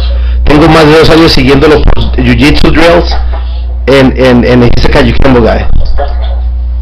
[0.51, 1.82] tengo más de dos años siguiendo los
[2.16, 3.16] Jiu-Jitsu drills
[3.86, 5.64] en, en, en ese Kayukembo guy.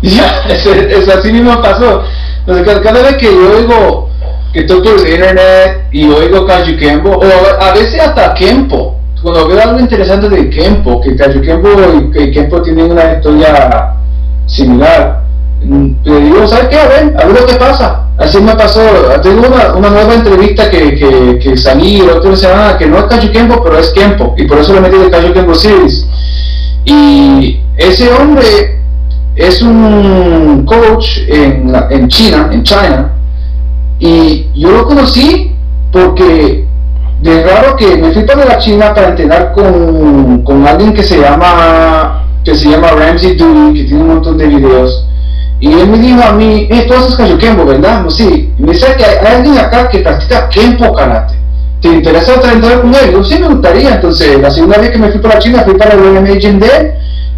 [0.00, 2.02] Ya, es, así mismo pasó.
[2.46, 4.08] Cada, vez que yo oigo
[4.54, 9.60] que por el internet y oigo Kaiju Kempo, o a, veces hasta Kempo, cuando veo
[9.60, 11.68] algo interesante de Kempo, que Kaiju Kempo
[12.14, 13.92] y Kempo tienen una historia
[14.46, 15.24] similar,
[16.04, 16.78] le digo, ¿sabes qué?
[16.78, 18.04] A ver, a ver lo que pasa.
[18.16, 18.80] Así me pasó,
[19.22, 23.30] tengo una, una nueva entrevista que, que, que salí otra semana, que no es Kaiju
[23.32, 26.04] Kempo, pero es Kempo, y por eso lo metí de Kaiju Kempo Series.
[26.84, 28.80] Y ese hombre
[29.36, 33.12] es un coach en, en China, en China,
[34.00, 35.54] y yo lo conocí
[35.92, 36.66] porque
[37.20, 41.20] de raro que me fui para la China para entrenar con, con alguien que se
[41.20, 45.07] llama que se llama Ramsey Dewey, que tiene un montón de videos.
[45.60, 48.04] Y él me dijo a mí, eh, tú haces Kempo, ¿verdad?
[48.08, 48.52] Sí.
[48.58, 51.34] Y me dice que hay, alguien acá que practica Kempo Karate.
[51.80, 53.12] ¿Te interesa entrenar con él?
[53.12, 53.94] Yo sí me gustaría.
[53.94, 56.60] Entonces, la segunda vez que me fui para China, fui para el MMA Gym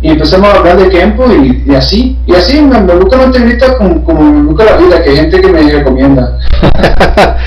[0.03, 2.19] y empezamos a hablar de Kempo y, y así.
[2.27, 5.41] Y así me, me gusta la entrevista como, como me la vida, que hay gente
[5.41, 6.39] que me recomienda.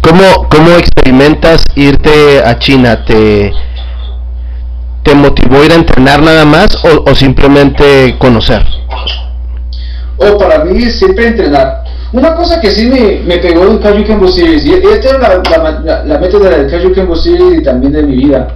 [0.00, 3.04] ¿Cómo, ¿Cómo experimentas irte a China?
[3.04, 3.52] ¿Te,
[5.02, 8.64] ¿Te motivó ir a entrenar nada más o, simplemente conocer?
[10.18, 11.84] Oh, para mí siempre entrenar.
[12.12, 15.42] Una cosa que sí me, me pegó en Kaju Kembo Series, y esta es la,
[15.84, 18.48] la, la, método del Kaju Kembo Series y también de mi vida.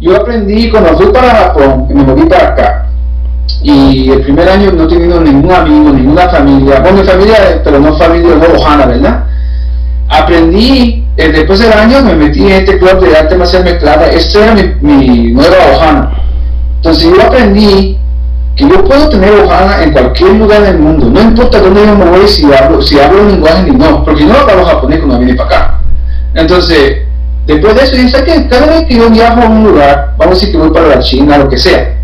[0.00, 2.86] Yo aprendí cuando fui para Japón, me moví para acá,
[3.62, 7.96] y el primer año no he tenido ningún amigo, ninguna familia, bueno, familia, pero no
[7.96, 9.24] familia no lojana, ¿verdad?
[10.08, 14.44] aprendí, eh, después del año me metí en este club de arte marcial mezclada, esta
[14.44, 16.10] era mi, nueva hojana.
[16.76, 17.97] Entonces yo aprendí
[18.58, 22.06] que yo puedo tener hojana en cualquier lugar del mundo, no importa dónde yo me
[22.06, 25.34] voy, si hablo, si hablo un lenguaje ni no, porque no hablo japonés cuando vine
[25.34, 25.80] para acá.
[26.34, 27.02] Entonces,
[27.46, 30.40] después de eso, yo que cada vez que yo viajo a un lugar, vamos a
[30.40, 31.94] decir que voy para la China, lo que sea,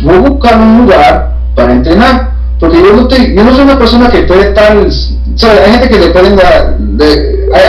[0.00, 4.08] voy a buscar un lugar para entrenar, porque yo no, yo no soy una persona
[4.08, 6.76] que puede estar hay gente que le pueden dar,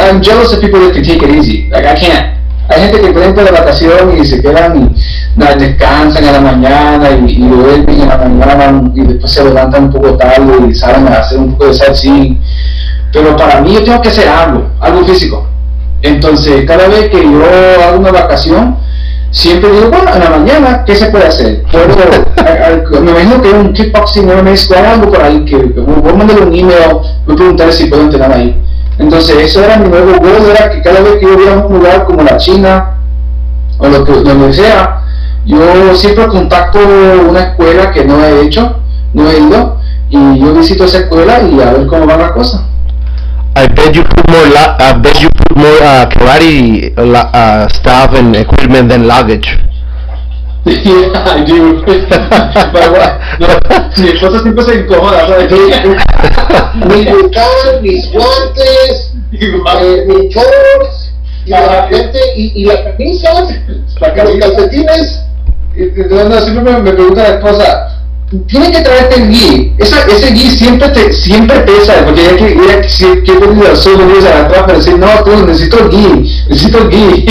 [0.09, 1.69] I'm jealous of people that can take it easy.
[1.69, 2.39] Like I can't.
[2.69, 4.95] Hay gente que pueden ir de vacación y se quedan
[5.45, 9.91] descansan a la mañana y, y duermen a la mañana y después se levantan un
[9.91, 12.41] poco tarde y salen a hacer un poco de sightseeing.
[13.11, 15.47] Pero para mí yo tengo que hacer algo, algo físico.
[16.01, 17.43] Entonces, cada vez que yo
[17.83, 18.77] hago una vacación,
[19.31, 21.63] siempre digo, bueno, en la mañana, ¿qué se puede hacer?
[21.71, 21.87] Puedo,
[23.01, 26.55] me imagino que un kickboxing, no me algo por ahí, que voy a mandarle un
[26.55, 26.93] email,
[27.25, 28.61] voy a preguntar si puedo entrenar ahí.
[28.97, 31.73] Entonces, eso era mi nuevo goal, era que cada vez que yo iba a un
[31.73, 32.95] lugar como la China,
[33.77, 34.98] o lo que, donde sea,
[35.49, 36.77] yo siempre contacto
[37.27, 38.75] una escuela que no he hecho,
[39.13, 39.77] no he ido,
[40.11, 42.65] y yo visito esa escuela y a ver cómo va la cosa.
[43.55, 44.47] I bet you put more.
[44.51, 49.47] La- I bet you put more uh, karate la- uh, stuff and equipment than luggage.
[50.65, 51.81] Yeah, I do.
[51.85, 53.19] But what?
[53.39, 53.47] No,
[53.97, 55.51] mi esposa siempre se incomoda, ¿sabes?
[56.75, 61.13] mi bucal, mis guantes, eh, mis shorts,
[61.45, 63.49] y de repente, y, y las camisas,
[63.99, 65.23] la los calcetines.
[65.79, 67.99] No, siempre me, me pregunta la esposa,
[68.47, 69.73] tiene que traerte el gui.
[69.77, 73.73] Esa, ese gui siempre te, siempre pesa, porque ya que, ya que, que he venido
[73.75, 77.25] solo días a atrás para decir, no, tú necesito el gui, necesito el gui.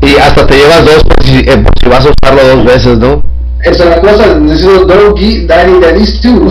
[0.00, 2.98] y hasta te llevas dos por si, eh, por si vas a usarlo dos veces,
[2.98, 3.22] ¿no?
[3.62, 6.50] Esa es la cosa, necesito dos gui, daddy, daddy's two.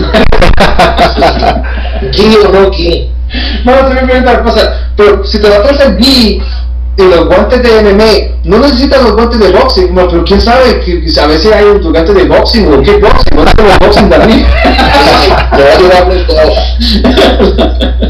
[2.12, 3.10] gui o no gui.
[3.64, 6.40] No, se me pregunta la cosa, pero si te va a traer el gui,
[6.96, 10.80] y los guantes de MMA, no necesitas los guantes de boxing, no, pero quién sabe,
[10.80, 14.46] que, a veces hay un guante de boxing o qué boxing, no tengo boxing también.
[15.56, 16.52] Te va a ayudar todo.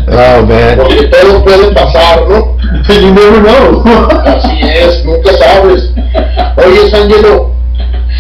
[0.09, 0.79] Oh, man.
[0.79, 2.57] Porque todo puede pasar, ¿no?
[2.89, 3.85] You never know.
[4.25, 5.91] Así es, nunca sabes.
[6.57, 7.53] Oye, Ángelo,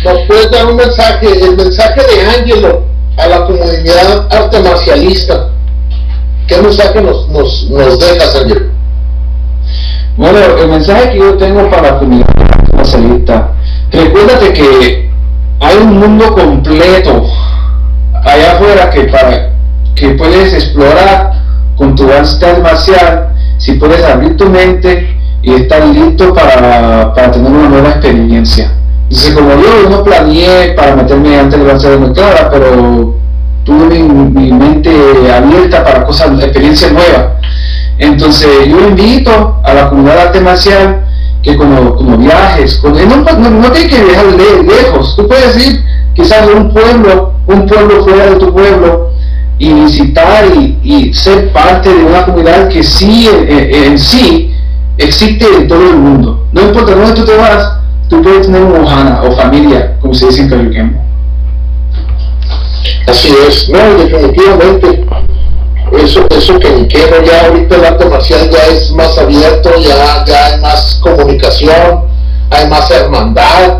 [0.04, 2.84] ¿nos puedes dar un mensaje, el mensaje de Ángelo
[3.16, 5.48] a la comunidad arte marcialista?
[6.46, 8.81] ¿Qué mensaje nos, nos, nos dejas, Ángelo?
[10.16, 12.26] Bueno, el mensaje que yo tengo para la comunidad
[12.76, 13.52] marcialista,
[13.90, 15.10] recuérdate que
[15.60, 17.24] hay un mundo completo
[18.22, 19.52] allá afuera que para
[19.94, 21.32] que puedes explorar
[21.76, 27.50] con tu arte marcial, si puedes abrir tu mente y estar listo para, para tener
[27.50, 28.70] una nueva experiencia.
[29.08, 33.14] Dice, como yo, no planeé para meterme antes de lanzar de clara, pero
[33.64, 34.90] tuve mi, mi, mente
[35.32, 37.26] abierta para cosas, experiencias nuevas.
[37.98, 41.04] Entonces yo invito a la comunidad arte marcial
[41.42, 44.26] que como, como viajes, no, no, no tienes que viajar
[44.64, 49.12] lejos, tú puedes ir quizás de un pueblo, un pueblo fuera de tu pueblo,
[49.62, 50.44] y visitar
[50.82, 54.52] y, ser parte de una comunidad que sí en, sí
[54.98, 56.48] existe en todo el mundo.
[56.52, 57.78] No importa dónde tú te vas,
[58.08, 61.04] tú puedes tener una ohana o familia, como se dice en Cayuquemo.
[63.06, 65.06] Así es, no, definitivamente.
[66.02, 70.24] Eso, eso que ni quiero, ya ahorita el arte marcial ya es más abierto, ya,
[70.26, 72.04] ya hay más comunicación,
[72.50, 73.78] hay más hermandad,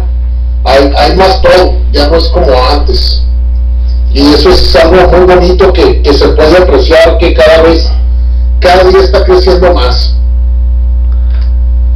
[0.65, 3.23] hay, hay más todo, ya no es como antes.
[4.15, 7.91] Y eso es algo muy bonito que, que se puede apreciar, que cada vez,
[8.61, 10.15] cada día está creciendo más.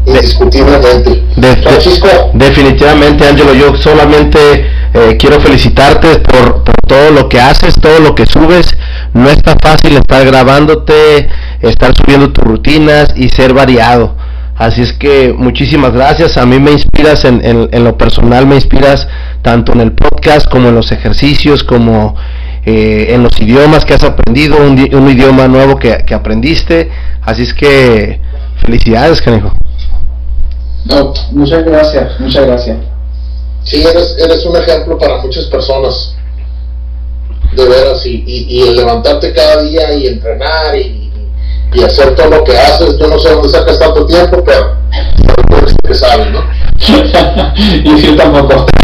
[0.06, 1.24] Indiscutiblemente.
[1.36, 7.74] De- Francisco, Definitivamente, Angelo, yo solamente eh, quiero felicitarte por, por todo lo que haces,
[7.74, 8.66] todo lo que subes.
[9.12, 11.28] No está fácil estar grabándote,
[11.60, 14.16] estar subiendo tus rutinas y ser variado.
[14.56, 16.38] Así es que muchísimas gracias.
[16.38, 19.06] A mí me inspiras en, lo personal, me inspiras
[19.42, 22.16] tanto en el podcast como en los ejercicios, como
[22.64, 26.90] eh, en los idiomas que has aprendido, un, di- un idioma nuevo que, aprendiste.
[27.22, 28.20] Así es que
[28.64, 29.52] felicidades, canijo.
[31.32, 32.76] Muchas gracias, muchas gracias.
[33.66, 36.14] Sí, eres, eres un ejemplo para muchas personas.
[37.52, 41.10] De veras, y, y, y el levantarte cada día y entrenar y,
[41.72, 44.76] y hacer todo lo que haces, yo no sé dónde sacas tanto tiempo, pero,
[45.86, 46.44] que sabes, ¿no?
[47.56, 48.66] y yo tampoco.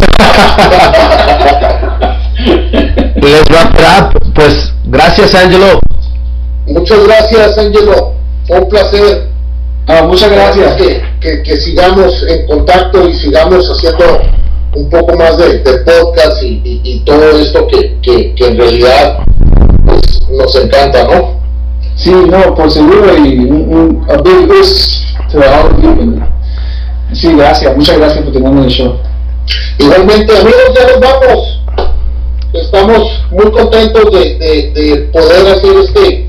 [3.24, 4.18] It up.
[4.34, 5.80] Pues gracias, Angelo.
[6.66, 8.14] Muchas gracias, Angelo.
[8.46, 9.28] Fue un placer.
[9.86, 10.74] Ah, muchas gracias.
[10.74, 14.22] Que, que, que sigamos en contacto y sigamos haciendo
[14.74, 18.56] un poco más de, de podcast y, y- y todo esto que, que, que en
[18.58, 19.18] realidad
[19.86, 21.40] pues, nos encanta, ¿no?
[21.94, 26.22] Sí, no, por seguro y un, un a big boost to all people.
[27.12, 28.96] Sí, gracias, muchas gracias por tenerme en el show.
[29.78, 31.58] Igualmente, amigos, ya nos vamos.
[32.54, 36.28] Estamos muy contentos de, de- de poder hacer este,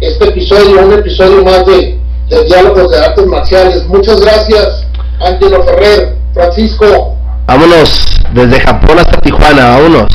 [0.00, 1.98] este episodio, un episodio más de,
[2.28, 3.86] de Diálogos de Artes Marciales.
[3.88, 4.84] Muchas gracias,
[5.20, 7.15] Angelo Ferrer, Francisco.
[7.46, 8.04] Vámonos
[8.34, 10.08] desde Japón hasta Tijuana, vámonos.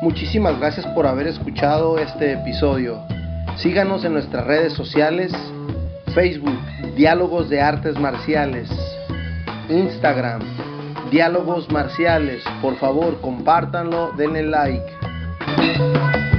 [0.00, 3.00] Muchísimas gracias por haber escuchado este episodio.
[3.56, 5.32] Síganos en nuestras redes sociales,
[6.14, 6.58] Facebook,
[6.94, 8.70] Diálogos de Artes Marciales,
[9.68, 10.42] Instagram,
[11.10, 12.44] Diálogos Marciales.
[12.62, 16.33] Por favor, compártanlo, denle like.